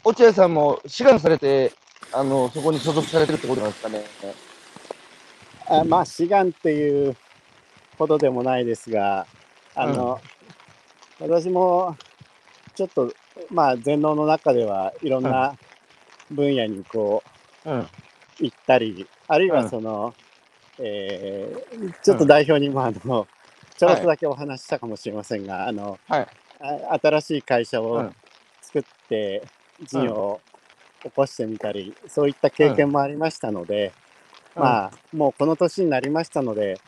[0.02, 1.72] 落合さんも志願されて、
[2.12, 4.04] あの、そこに所属されてるってことなんですかね。
[5.66, 7.16] あまあ、志願っていう
[7.98, 9.26] ほどでもないですが、
[9.74, 10.20] あの、
[11.20, 11.96] 私も
[12.74, 13.12] ちょっと、
[13.50, 15.54] まあ、全農の中ではいろんな
[16.30, 17.22] 分野にこ
[17.64, 17.88] う、うん。
[18.40, 20.14] 行ったり、あるいうんはその、
[20.78, 23.26] えーちょっと代表にもあの、
[23.76, 26.26] ちょろっとだけお話ししたかもしれませんが、あの、はい。
[26.60, 28.14] あ新しい会社をうん
[28.62, 29.42] 作って
[29.84, 30.40] 事業を
[31.04, 33.92] 起こしてみたり、そういった経験もありましたので、
[34.56, 36.80] まあ、もうこの年になりましたので、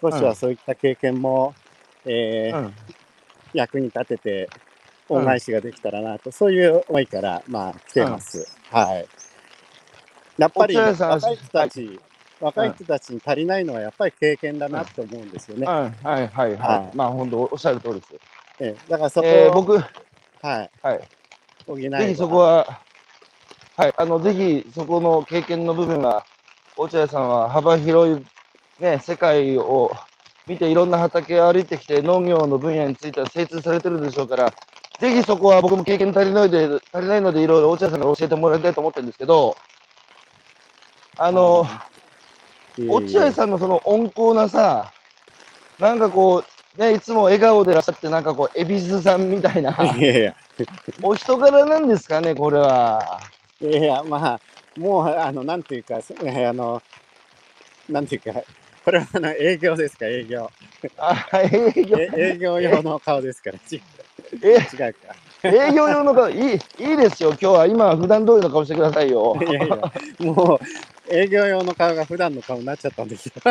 [0.00, 1.54] 少しうんはそういった経験も、
[2.06, 2.74] えーうん。
[3.52, 4.48] 役に立てて、
[5.08, 8.46] 恩返しができたらなと、そういう思いから、まあ、来てます。
[8.70, 9.06] はい。
[10.38, 12.00] やっぱり、若い人たち、
[12.40, 15.66] 若い人たちに足りないのは、やっぱり経験だなと思うんですよね。
[15.66, 16.96] はいはいはいははいい。
[16.96, 18.14] まあ本当おっしゃる通りです。
[18.60, 21.00] ええだからそこを、えー僕、はい、はい。
[21.66, 22.80] 補えばぜひそこは、
[23.80, 26.26] はい、あの、ぜひそこの経験の部分は、
[26.76, 28.26] 落合さんは幅広い、
[28.78, 29.90] ね、世界を
[30.46, 34.52] 見ていろんな畑を歩いてきて農業の分野については精通されてるでしょうから、
[34.98, 39.56] ぜひそこは僕も経験足りないで、足りないのでいろいろ落合さんから教えてもらいたいと思ってるんですけど、
[41.16, 41.66] あの、
[42.86, 44.92] 落合さんのその温厚なさ、
[45.78, 46.44] なんかこ
[46.76, 50.36] う、ね、いつも笑顔でいらっしゃって、なんかこう、恵比寿さんみたいな、いやいや、
[51.00, 53.20] お人柄なんですかね、これは。
[53.62, 54.40] いやまあ、
[54.78, 56.82] もう、あの、なんていうか、そあの、
[57.88, 58.42] なんていうか、
[58.84, 60.50] これはあの営業ですか、営業。
[60.96, 61.50] あ営
[61.84, 63.82] 業え営業用の顔ですから、ち違
[64.42, 64.68] えうか。
[65.42, 67.66] 営業用の顔、いい、いいですよ、今日は。
[67.66, 69.38] 今は普段通りの顔してくださいよ。
[69.46, 69.76] いやいや、
[70.20, 70.60] もう、
[71.14, 73.32] 営業用の顔が普段の顔になっちゃったんですよ。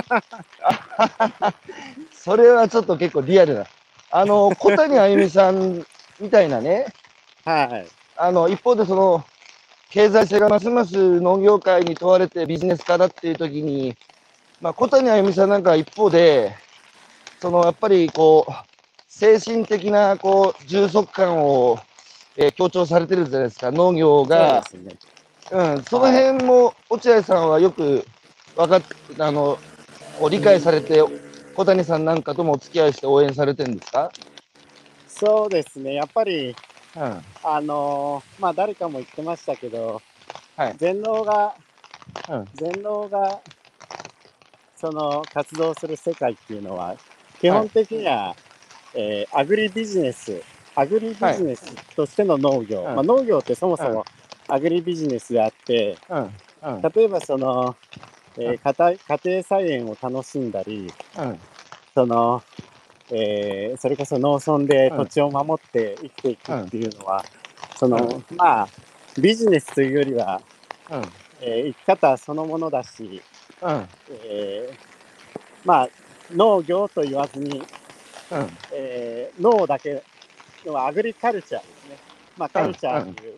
[2.14, 3.66] それはちょっと結構リアルな。
[4.12, 5.86] あの、小谷あゆみさん
[6.20, 6.88] みたいなね、
[7.46, 7.88] はい。
[8.18, 9.24] あの、一方でその、
[9.92, 13.96] 経済性がますます農業界に問われてビジネス化だっていう時に、
[14.62, 16.56] まあ、小谷あゆみさんなんかは一方で、
[17.42, 18.54] その、やっぱりこう、
[19.08, 21.80] 精神的な、こう、充足感を、
[22.38, 24.64] えー強調されてるじゃないですか、農業が。
[24.70, 24.96] そうね。
[25.52, 28.06] うん、その辺も落合さんはよく
[28.56, 28.82] 分かっ
[29.18, 29.58] あの
[30.30, 31.04] 理解されて、
[31.56, 34.12] 小谷さんなんかともお付き合いして応援されてるんですか、
[35.08, 35.96] そうですね。
[35.96, 36.56] やっぱり、
[36.96, 37.24] うん。
[37.44, 40.02] あのーまあ、誰かも言ってましたけど、
[40.58, 40.76] はい。
[40.78, 41.56] 全農が、
[42.30, 42.50] うん。
[42.56, 43.40] 全農が、
[44.76, 46.96] その活動する世界っていうのは、
[47.42, 48.36] 基本的には、
[48.96, 50.42] えーアグリビジネス、
[50.76, 52.96] アグリビジネスとしての農業、うん。
[52.96, 53.94] まあ、農業ってそもそうん。
[53.96, 54.06] も
[54.48, 55.98] アグリビジネスであって、
[56.96, 57.76] 例えばその、
[58.38, 61.40] えうー家庭家庭菜園を楽しんだり、うん。
[61.96, 62.44] その、
[63.12, 67.24] えーそれこそ農村でうん土地を守って生きていくっていうのは、
[67.76, 68.68] その、まあ、
[69.20, 70.42] ビジネスというよりは、
[70.92, 71.02] うん
[71.42, 73.22] えー生き方そのものだし、
[73.62, 73.88] うん。
[74.24, 74.78] えー
[75.66, 75.90] まあ
[76.32, 78.48] 農業と言わずに、うん。
[78.74, 80.04] えー農だけ
[80.66, 81.98] 要はアグリカルチャーですね。
[82.38, 83.36] まあカルチャーという、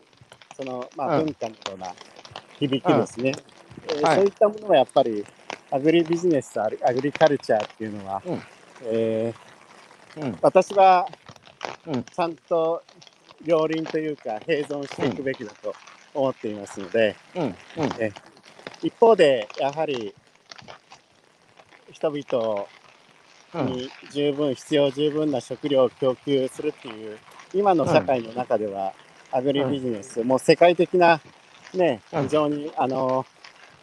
[0.58, 1.94] そのまあうん文化のような
[2.60, 3.32] 響きですね。
[3.88, 5.26] えそういったものはやっぱり
[5.72, 8.42] アグリビジネスとアグリカルチャーっていうのは、うん
[8.86, 9.51] えー
[10.18, 10.38] うん。
[10.42, 11.08] 私は
[11.88, 12.84] うんちゃんと
[13.44, 15.74] 両輪というか併存していくべきだと
[16.14, 17.44] 思っていますので、うん。
[17.44, 17.56] うん。
[18.82, 20.14] 一方でやはり
[21.92, 22.66] 人々
[23.54, 23.66] うん。
[23.66, 27.18] に十分必要十分な食料を供給するっていう
[27.54, 28.94] 今の社会の中では、
[29.30, 31.20] アグリビジネス、もう世界的な
[31.74, 33.26] ねうん非常にあの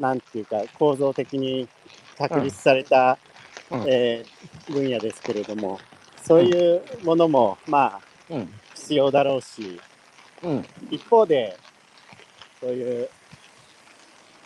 [0.00, 1.68] なんていうか構造的に
[2.16, 3.18] 確立された、
[3.70, 5.78] うんえー分野ですけれども
[6.22, 8.00] そういうものもまあ
[8.30, 8.52] うん。
[8.74, 9.80] 必要だろうし
[10.42, 10.66] うん。
[10.90, 11.56] 一方で
[12.60, 13.08] そういう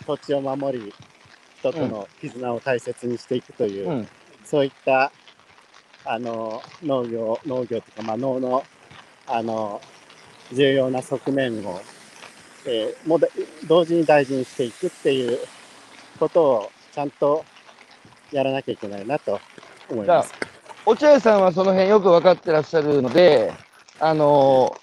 [0.07, 0.93] 土地を守り
[1.59, 4.09] 人との絆を大切にしていくという、うん。
[4.45, 5.13] そういった
[6.05, 8.65] あの農業農業とか、まあ、農の
[9.27, 9.81] あの
[10.53, 11.81] 重要な側面を、
[12.67, 13.29] えーもだ
[13.67, 15.39] 同時に大事にしていくっていう
[16.19, 17.45] ことをちゃんと
[18.33, 19.41] やらなきゃいけないなと
[19.89, 20.52] 思います。
[20.85, 23.53] 落合さんはその辺よく分かってらっしゃるので、
[24.01, 24.77] あの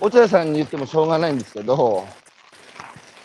[0.00, 2.06] 落合さんに言ってもしょうがないんですけど、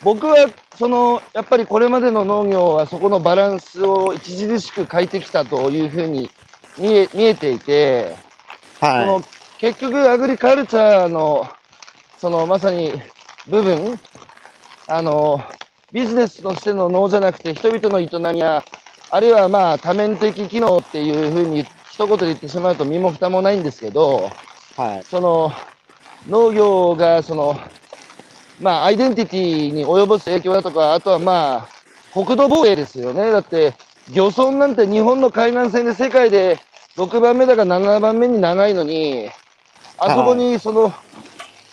[0.04, 6.30] 僕はそのやっぱりこれまでの農業はそこのバランスを著しく変えてきたというふうに
[6.78, 8.16] 見え見えていて、
[8.80, 9.24] そはの
[9.60, 11.50] 結局アグリカルチャーの
[12.18, 12.94] そのまさに
[13.48, 14.00] 部分、
[14.88, 15.44] あの
[15.92, 18.64] ビジネスとしての農じゃなくて人々の営みや、
[19.10, 21.66] あるいはまあ多面的機能っていうふうに
[21.98, 24.30] 一言で言ってしまうと身も蓋もないんですけど、
[24.78, 25.52] い、はい、その
[26.28, 27.60] 農業がその
[28.62, 31.70] まあアイデンティティに及ぼす影響だとか、あとはまあ
[32.14, 33.32] 国土防衛ですよね。
[33.32, 33.74] だって
[34.14, 36.60] 漁村なんて日本の海岸線で世界で
[36.98, 39.32] 6番目だか7番目に長いのに、
[39.98, 40.94] あそこにその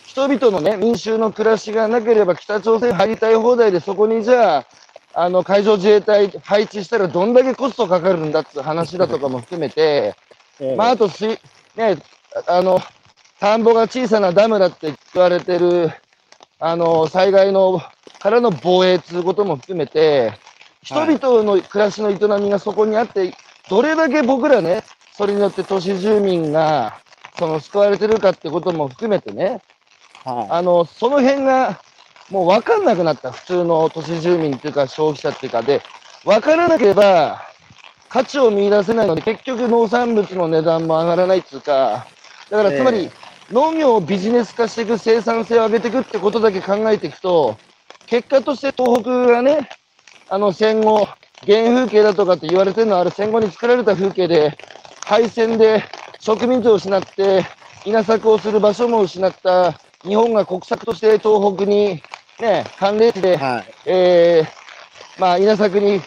[0.06, 4.66] 人々のね、民衆の暮らしがなければ北朝鮮入りたい放題でそこにじゃあ、
[5.16, 10.14] あの海上自衛隊配置したらどんだけコストかかるんだって話だとかも含めて、
[10.60, 11.26] えーまあ、あとし、
[11.76, 11.98] ね、
[12.46, 12.80] あの、
[13.38, 15.90] 田んぼが小さなダムだって言われてる、
[16.58, 17.80] あの、災害の、
[18.18, 20.32] からの防衛ということも含めて、
[20.82, 23.34] 人はい々の暮らしの営みがそこにあって、
[23.68, 26.98] どれだけ僕らね、それによって都市住民が、
[27.38, 29.60] その、救われてるかってことも含めてね、
[30.24, 31.80] はあの、その辺が、
[32.34, 33.30] もう分かんなくなった。
[33.30, 35.80] 普通の都市住民っていうか消費者っていうかで、
[36.24, 37.42] 分からなければ、
[38.08, 42.08] 価値を見出せないので、結局農産物の値段も上がらないっていうか、
[42.50, 43.10] だからつまり、え
[43.52, 47.56] 農業をビジネス化していく、生産性を上げていくってことだけ考えていくと、
[48.06, 49.68] 結果として東北がね、
[50.28, 51.06] あの戦後、
[51.46, 54.58] 原風景だとかって言われてるのは、あれ戦後に作られた風景で、
[55.04, 55.84] 敗戦で
[56.18, 57.44] 植民地を失って、
[57.84, 62.02] 稲作をする場所も失った日本が国策として東北に、
[62.40, 66.00] ね、寒冷地で、い、はい、えー、まあ、稲作に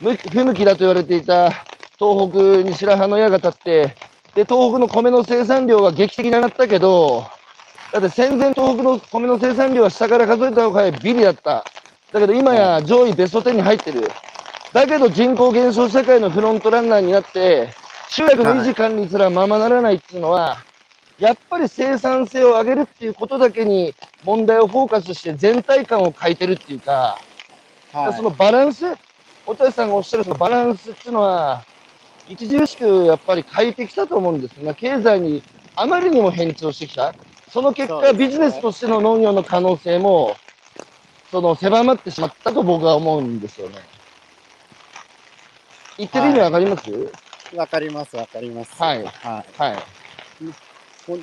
[0.00, 1.50] 無不向きだと言われていた
[1.98, 3.96] 東北に白羽の矢が立って、
[4.34, 7.26] で、東北の米の生産量は劇的に上がったけど、
[7.92, 11.64] だって戦前東北の米の生産量は下から数えた方がビリだった。
[12.12, 14.10] だけど今や上位ベスト10に入ってる。
[14.72, 17.70] だけど人口減少社会のフロントランナーになって、
[18.08, 20.58] 集落の維持管理すらままならないっていうのは、
[21.18, 23.94] やっぱり生産性を上げるっていうことだけに
[24.24, 27.18] 問題をフォーカスして全体感を欠いてるっていうか、
[27.92, 28.84] はい、そのバランス、
[29.46, 31.64] お田さんがおっしゃるそのバランスっていうのは、
[32.30, 35.42] 著しくやっぱり変えてきたと思うんですが、経済に
[35.74, 37.14] あまりにも変調してきた。
[37.50, 40.36] その結果、ねビジネスとしての農業の可能性も、
[41.30, 43.76] その狭まってしまったと僕は思うんですよね。
[45.96, 46.90] 言ってる意味わかります？
[47.54, 48.74] わかります、わかります。
[48.82, 49.95] はいはいはい。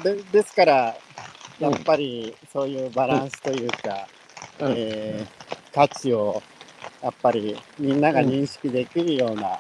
[0.03, 0.95] でですから、
[1.59, 4.07] やっぱりそういうバランスというか、
[4.59, 4.73] うん。
[4.77, 6.41] えー価値を
[7.01, 9.57] やっぱりみんなが認識できるような、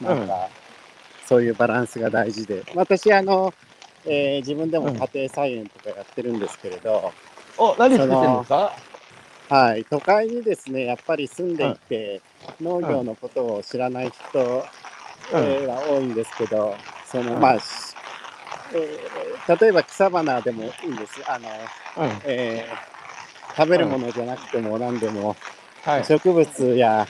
[0.00, 0.06] うん。
[0.06, 0.48] なんか、
[1.26, 3.52] そういうバランスが大事で、私、あの、
[4.06, 7.12] えー自分でも家庭菜園とかやってるんですけれど、
[7.58, 8.72] お、何作ってるんですか？
[9.48, 12.20] はい、都会にですね、やっぱり住んでいて、
[12.60, 15.44] 農業のことを知らない人、うん。
[15.44, 17.40] えーは多いんですけど、その、うん。
[17.40, 17.85] まあ、し
[18.76, 21.22] えー例えば草花でもいいんです。
[21.30, 21.48] あの、
[22.04, 22.12] うん。
[22.26, 22.76] えー
[23.56, 25.36] 食べるものじゃなくても何でも、
[25.84, 26.04] はい。
[26.04, 27.06] 植物や、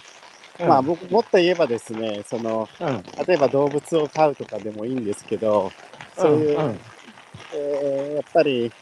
[0.60, 3.04] うんまあ僕もっと言えばですね、その、うん。
[3.26, 5.72] 例えば動物を飼うとかでもいいんですけど、
[6.16, 6.80] そういう、んん
[7.54, 8.72] えーやっぱり、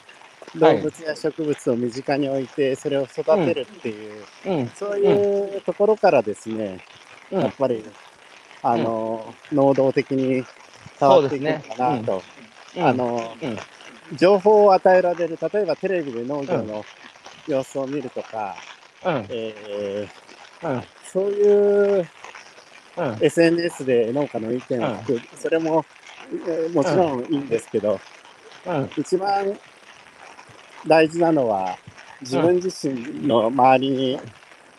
[0.56, 4.70] 動物や植物を身近に置いて、それを育てるっていう、うん。
[4.76, 6.80] そういうところからですね、
[7.32, 7.84] うんやっぱり、
[8.62, 10.44] あの、能動的に
[11.00, 12.22] 変わっていくのかなと。
[12.78, 13.58] あ、の、うん
[14.16, 16.84] 情報を与えられる、例えばテレビで農業の
[17.48, 18.54] 様子を見るとか、
[19.04, 19.26] うん。
[19.30, 20.82] えーうん。
[21.04, 22.08] そういう
[22.96, 23.16] うん。
[23.20, 25.84] SNS で農家の意見を聞く、それも、
[26.46, 27.98] えーもちろんいいんですけど、
[28.66, 28.90] うん。
[28.96, 29.58] 一番
[30.86, 31.76] 大事なのは、
[32.20, 34.20] 自分自身の周りに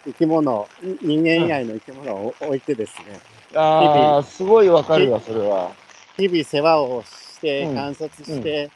[0.05, 0.67] 生き物、
[1.01, 3.19] 人間以外の生き物を置いてですね、
[3.55, 5.71] ああ、すごいわかるわ、それは。
[6.17, 8.69] 日々世話をして、うん観察して、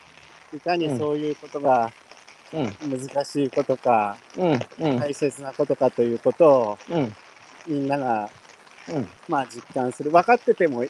[0.54, 1.92] いかにそういうことが
[2.54, 3.00] うん。
[3.00, 4.18] 難しいことか。
[4.78, 7.16] 大切なことかということをうん。
[7.68, 8.30] みんなが、
[8.88, 9.10] うん。
[9.28, 10.12] まあ、実感する。
[10.12, 10.84] 分かってても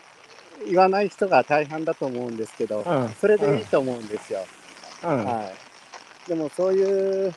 [0.66, 3.10] 言わない人が大半だと思うんですけど、うん。
[3.20, 4.46] それでいいと思うんですよ。
[5.04, 5.26] うん。
[5.26, 5.52] は
[6.26, 6.30] い。
[6.30, 7.34] でもそういう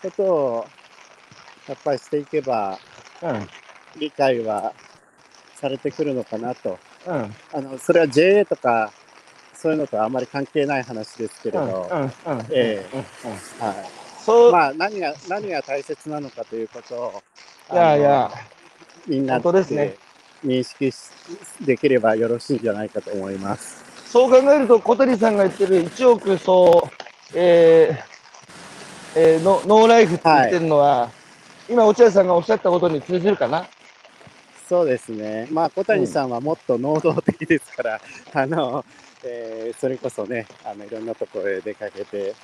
[0.00, 0.66] ことを
[1.68, 2.78] やっぱりしていけば
[3.22, 3.48] うん。
[3.98, 4.72] 理解は
[5.54, 6.78] されてくるのかなと。
[7.06, 7.34] うん。
[7.52, 8.92] あの、それは JA とか
[9.66, 11.66] そういうのとはあまり関係ない話ですけれうん。
[11.66, 11.88] ど。
[14.24, 14.52] そう。
[14.52, 17.22] まあ何が、何が大切なのかということを、
[17.72, 18.30] いやいや、
[19.08, 19.96] みんなですね
[20.44, 21.10] 認識し
[21.62, 23.82] できればよろしいんじゃないかと思います。
[24.06, 26.88] そう考えると、小谷さんが言ってる1億総、
[27.34, 31.10] えー、えー、のノーライフって言ってるのは、
[31.68, 33.66] 今、落合さんがおっしゃったことに通じるかな？
[34.68, 35.46] そうですね。
[35.52, 38.00] まあ小谷さんはもっと能動的ですから、
[38.32, 38.84] あの、
[39.28, 42.34] えーそれこそね、あのいろんなところへ出かけて、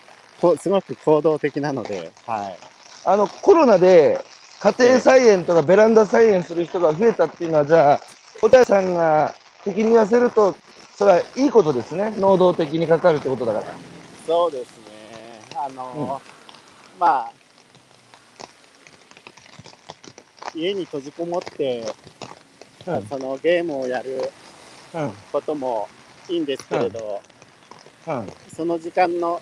[0.41, 2.59] こすごく行動的なので、はい。
[3.05, 4.23] あの、コロナで
[4.61, 8.01] 家庭菜園とかベランダ菜園する人が増えたっていうのは、じゃあ、
[8.43, 10.57] 落合さんが敵に言わせると、
[10.97, 12.13] それはいいことですね。
[12.19, 13.67] 能動的にかかるってことだから。
[14.27, 15.41] そうですね。
[15.57, 16.21] あの、
[16.99, 17.33] まあ、
[20.55, 21.85] 家に閉じこもって、
[22.87, 23.07] うん。
[23.07, 24.31] そのゲームをやる
[24.95, 25.13] うん。
[25.33, 26.02] こともい
[26.37, 27.23] いんですけれど、
[28.07, 28.29] うん。
[28.55, 29.41] その時間の、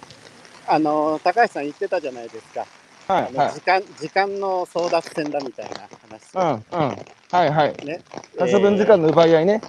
[0.69, 2.67] あの、高橋さん言ってたじゃないですか。
[3.09, 3.33] はい。
[3.55, 3.61] 時。
[3.63, 6.63] 間、時間の争奪戦だみたいな話。
[6.73, 6.81] うん。
[6.81, 6.97] うん。
[7.33, 7.87] はいはい。
[7.87, 8.01] ね。
[8.39, 9.63] 可処分時間の奪い合いね。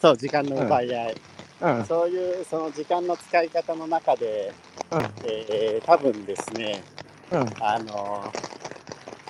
[0.00, 1.16] そう、時間の奪い合い。
[1.62, 1.84] うん。
[1.86, 4.52] そういう、その時間の使い方の中で、
[4.90, 5.00] うん。
[5.24, 6.82] えー多分ですね、
[7.32, 7.52] うん。
[7.60, 8.32] あの、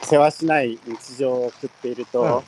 [0.03, 2.45] 世話しない日常を送っていると、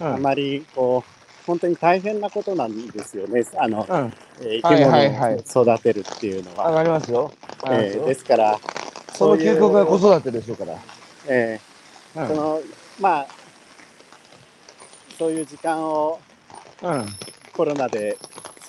[0.00, 0.14] うん。
[0.14, 3.44] あまり、こう、本当に大変なことなんですよね。
[3.56, 4.12] あの、うん。
[4.42, 6.68] えー生はい物を育てるっていうのは。
[6.70, 7.32] 上がりますよ。
[7.64, 8.58] すよえーですから、
[9.12, 10.74] その究極が子育てでしょうから。
[11.28, 11.60] え
[12.16, 12.60] うんーその、
[13.00, 13.26] まあ、
[15.18, 16.20] そういう時間を
[16.82, 17.06] うん。
[17.52, 18.16] コロナで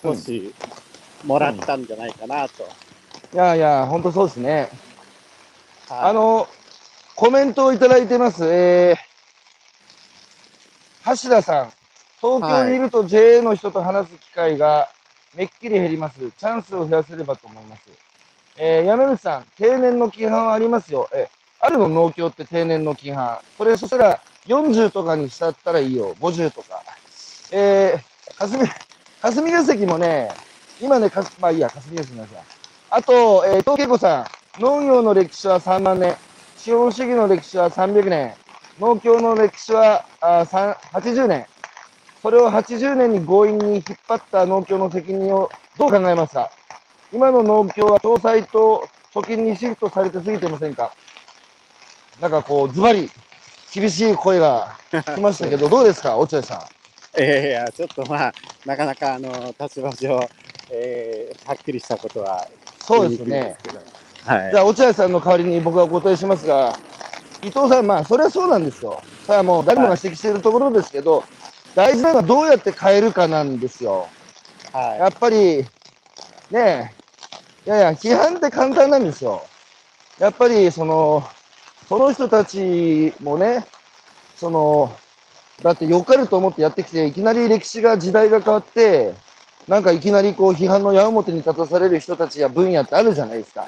[0.03, 0.53] 少し
[1.23, 2.63] もらったんじゃないかなと。
[3.33, 4.69] いやいや、本当そうですね。
[5.87, 6.47] はいあの、
[7.15, 8.45] コメントをいただいてます。
[8.45, 11.80] えー、橋田さん。
[12.21, 14.87] 東京にいると JA の人と話す機会が
[15.35, 16.19] めっきり減ります。
[16.19, 17.89] チャンスを増やせればと思います。
[18.57, 21.09] えー、山口さん、定年の規範はありますよ。
[21.13, 21.27] え、
[21.59, 23.39] あるの農協って定年の規範。
[23.57, 26.13] それ、そしたら40とかにしちゃったらいいよ。
[26.19, 26.83] 50とか。
[27.51, 28.69] えー、霞、
[29.19, 30.29] 霞ヶ関もね、
[30.79, 32.43] 今ね、かすまあいいや、霞ヶ関なんですが。
[32.91, 34.27] あと、えー、東恵子さ
[34.59, 36.15] ん、農業の歴史は3万年、
[36.55, 38.35] 資本主義の歴史は300年、
[38.79, 41.45] 農協の歴史はあ3 80年、
[42.21, 46.49] それを80年に強引に引っ張った農協の責任をどう考えますか？
[47.13, 50.93] 今の農協は共済と貯金にシフトされてすぎてませんか？
[52.21, 53.09] なんかこう、ズバリ、
[53.73, 54.77] 厳しい声が
[55.15, 56.61] 来ましたけど、 どうですか、落合さん。
[57.17, 58.33] えーいや、ちょっとまあ、
[58.65, 60.29] なかなかあの立場上、
[60.69, 62.47] えーはっきりしたことは
[62.79, 63.57] そうですね。
[64.25, 66.77] はいじゃあ、落合さんの代わりに僕がお答えしますが、
[67.41, 69.01] 伊藤さん、まあ、それはそうなんですよ。
[69.25, 71.23] それはもう誰もが指摘しているところですけど、
[71.75, 74.07] 大事なのはどうやって変えるかなんですよ。
[74.73, 74.99] はい。
[74.99, 75.65] やっぱり、
[76.49, 76.93] ね
[77.65, 79.45] え、いやいや、批判って簡単なんですよ。
[80.19, 81.23] やっぱり、その、
[81.87, 83.65] その人たちもね、
[84.35, 84.95] その、
[85.61, 89.13] だって良かれと思ってやってきて、いきなり歴史が、時代が変わって、
[89.67, 93.67] なんかいきなりこう批判の矢面に立たされる人たちや分野ってあるじゃないですか。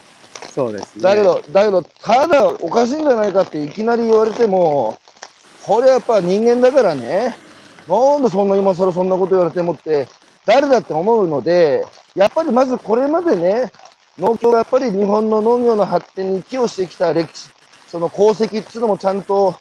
[0.49, 1.03] そうですね。
[1.03, 4.97] だけど、だけど、ただおかしいんじゃないかっていきなり言われても、
[5.63, 7.37] これやっぱ人間だからね、
[7.87, 10.07] なんでそんな今更そんなこと言われてもって、
[10.45, 13.71] 誰だって思うので、やっぱりまずこれまでね、
[14.17, 17.49] 農協がやっぱり日本の農業の発展に寄与してきた歴史、
[17.87, 19.55] その功績っていうのもちゃんと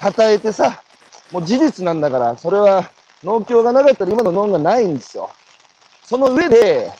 [0.00, 0.82] 称えてさ、
[1.30, 2.90] もう事実なんだから、それは
[3.22, 5.30] 農協がなかったら今の農業がないんですよ。
[6.02, 6.90] その上で、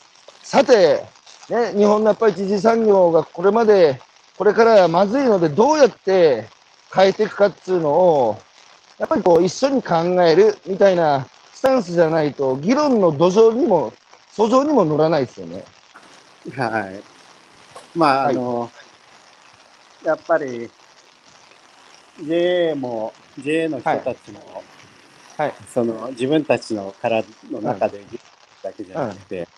[0.43, 1.05] さて、
[1.49, 4.01] ね、日本のやっぱり一次産業がこれまで、
[4.37, 6.47] これからはまずいので、どうやって
[6.95, 8.39] 変えていくかっていうのを、
[8.99, 11.27] やっぱりこう一緒に考えるみたいな
[11.59, 13.93] スタンスじゃないと、議論の土壌にも、
[14.33, 15.65] 訴状にも乗らないですよね。
[16.57, 17.03] はい。
[17.97, 18.71] まあ、はいあの、
[20.05, 20.71] やっぱり、
[22.23, 24.63] JA も、JA の人たちも、
[25.37, 25.55] はい。
[25.73, 28.21] その自分たちの殻の中で議論
[28.63, 29.49] だけじゃなくて、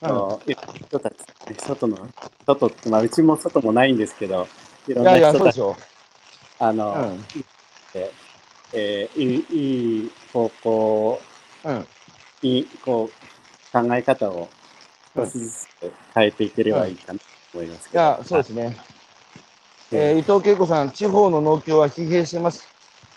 [0.00, 2.08] あのいろんな人たち、ね、外の、
[2.46, 4.46] 外って、まあ、うちも外もないんですけど、
[4.86, 5.86] いろんいやいや、な人たち、そうでしょ
[6.60, 7.24] あの、うん
[8.72, 11.20] えーいいいい方向、
[11.64, 11.68] う。
[11.68, 11.86] うん。
[12.42, 14.48] いいこう考え方を
[15.16, 15.68] 少しずつ
[16.14, 18.02] 変えていければいいかなと思いますけど。
[18.02, 18.76] いや、そうですね。
[19.92, 22.66] えー伊藤恵子さん、地方の農協は疲弊してます。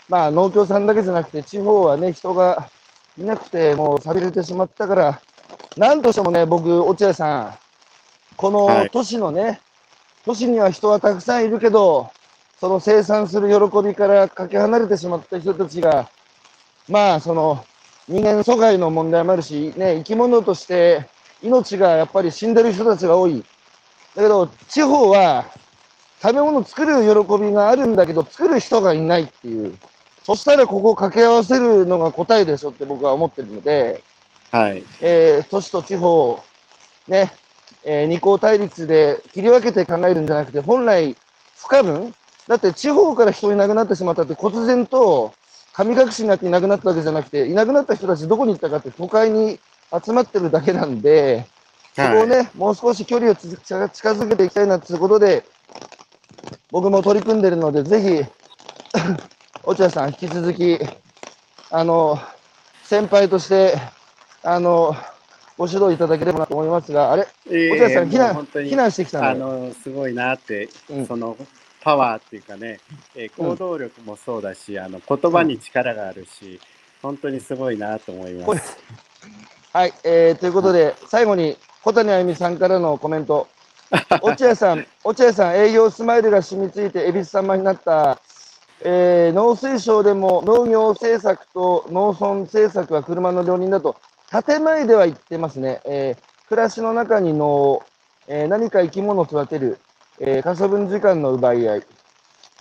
[0.08, 2.68] まあ、農協さんだけじゃなくて、地方はね、人が
[3.18, 5.20] いなくて、もう寂れてしまったから、
[5.76, 7.58] なんとしてもね、僕、落合さん、
[8.36, 9.60] このはい都市のね、
[10.24, 12.10] 都市には人はたくさんいるけど、
[12.62, 16.08] その生産する喜びからかけ離れてしまった人たちが、
[16.88, 17.64] まあ、その、
[18.06, 21.08] 人間疎外の問題もあるし、ね、生き物として
[21.42, 23.44] 命がやっぱり死んでる人たちが多い。
[24.14, 25.46] だけど、地方は
[26.22, 29.76] 食べ物作る喜びがあるんだけど、作る人がいないっていう。
[30.22, 34.04] そしたらここを掛け合わせるのが答えでしょって僕は思ってるので、
[34.52, 34.84] はい。
[35.00, 36.40] えー都市と地方、
[37.08, 37.32] ね、
[37.82, 41.16] えー二項対立で切り分けて考えるんじゃなくて、本来
[41.58, 42.14] 不可分
[42.48, 45.32] だって地方から人いなくなってしまったって、忽然と
[45.72, 49.58] 神隠しになっていなくなったわけじゃなくて、いなくなった人たちどこに行ったかって都会に
[50.04, 51.46] 集まってるだけなんで、
[51.94, 55.44] そこをね、もう少し距離をつ近近づけていきたいなということで、
[56.70, 58.24] 僕も取り組んでるので、ぜひ、
[59.64, 60.78] 落合さん、引き続き、
[61.70, 62.18] あの、
[62.84, 63.74] 先輩として、
[64.42, 64.96] あの、
[65.56, 71.06] ご指導いただければなと思いますが、あれ、え落合さん、避難避難してきたあのの、すごいなって、うん。
[71.06, 71.36] その、
[71.82, 72.78] パワーっていうかね、
[73.14, 76.60] えー行動力もそうだし、あの、言葉に力があるし、
[77.02, 78.78] 本当にすごいなと思います。
[79.72, 83.48] はい、えー、ということで、最後に小谷あゆみさんからのコメント。
[84.22, 88.18] 落合さん、落合さん、営業スマイルが染みついて、恵比寿様になった、
[88.84, 93.96] えー農水省でも農業政策と農村政策は車の両輪だと、
[94.46, 95.80] 建前では言ってますね。
[95.84, 97.82] えー暮らしの中に農、
[98.28, 99.78] えー何か生き物を育てる、
[100.20, 101.82] えー可処分時間の奪い合い、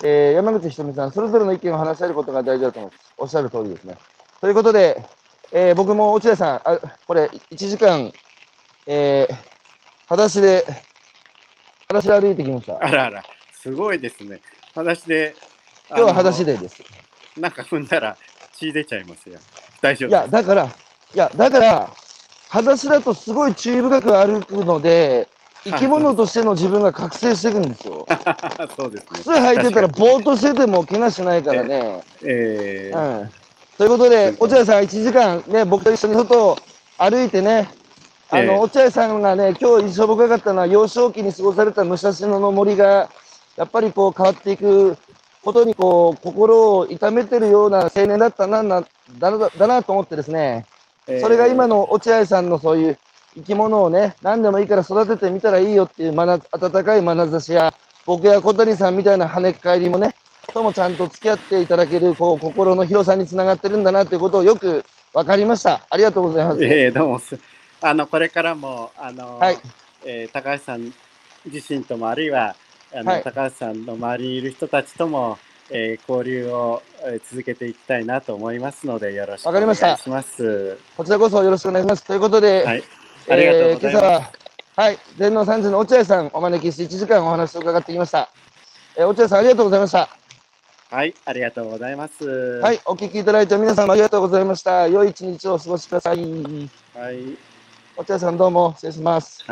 [0.03, 3.13] えー山口ひとみさん、それぞれの意見を話し合えることが大事だと思います。
[3.17, 3.97] おっしゃる通りですね。
[4.39, 5.03] ということで、
[5.51, 8.11] えー僕も落合さん、あこれ、1時間、
[8.87, 9.35] えー、
[10.07, 10.65] 裸足で、
[11.87, 12.77] 裸足で歩いてきました。
[12.83, 13.23] あらあら、
[13.53, 14.41] すごいですね。
[14.73, 15.35] 裸足で、
[15.89, 16.53] 今日は裸足で。
[16.53, 16.83] でです。
[17.37, 18.17] なんか踏んだら
[18.53, 19.39] 血出ちゃいますよ。
[19.81, 20.69] 大丈夫いや、だから、い
[21.13, 21.89] や、だから、
[22.49, 25.27] 裸足だとすごい注意深く歩くので、
[25.63, 28.05] 生き物としての自分が覚醒していくんですよ。
[28.75, 29.07] そうですね。
[29.11, 32.01] 靴履いてたらぼーっとしてても気なしないからね。
[32.23, 33.31] えーうん。
[33.77, 36.57] ということで、落合さん、1時間ね、僕と一緒に外を
[36.97, 37.69] 歩いてね、
[38.29, 43.09] あの、ええ落合さんがね、今日印象深かったのは、幼少期に過ごされた武蔵野の森が、
[43.55, 44.97] やっぱりこう変わっていく
[45.43, 48.83] ことに、こう、心を痛めてるような青年だったな、な
[49.19, 50.65] だなだなと思ってですね、
[51.07, 52.97] えーそれが今の落合さんのそういう
[53.35, 57.73] 生き物をね、何でもいいから育ててみたらいいよっていうまな温かい眼差しや、
[58.05, 60.15] 僕や小谷さんみたいな跳ね返りもね、
[60.53, 65.81] ともちゃんと付き合っていただける、こう、心の広さにつながってるんだなということをよく分かりました。
[65.89, 66.63] ありがとうございます。
[66.63, 67.37] えーどうもす。
[67.81, 69.57] あの、これからも、あの、はい
[70.05, 70.93] えー高橋さん
[71.45, 72.55] 自身とも、あるいは、
[72.93, 75.37] あの、はい高橋さんの周りにいる人たちとも、
[75.69, 80.77] えー交流を、えー続けていきたいなと思いますので、よろしくおわかりました願いします。
[80.97, 82.03] こちらこそよろしくお願いします。
[82.03, 82.83] ということで、はい。
[83.31, 83.97] ありがとうございます。
[83.97, 84.31] えー今朝は、
[84.75, 88.29] はい、全農三時の落合さんお招きして1時間お話を伺ってきました。
[88.97, 90.09] えー落合さんありがとうございました。
[90.89, 92.25] はい、ありがとうございます。
[92.25, 94.87] は。、はいお聞きいただいた皆さんもありがとうございました。
[94.87, 96.19] 良い一日をお過ごしください。
[96.19, 96.25] は
[97.11, 97.37] い
[97.97, 99.45] 落合さんどうも失礼します。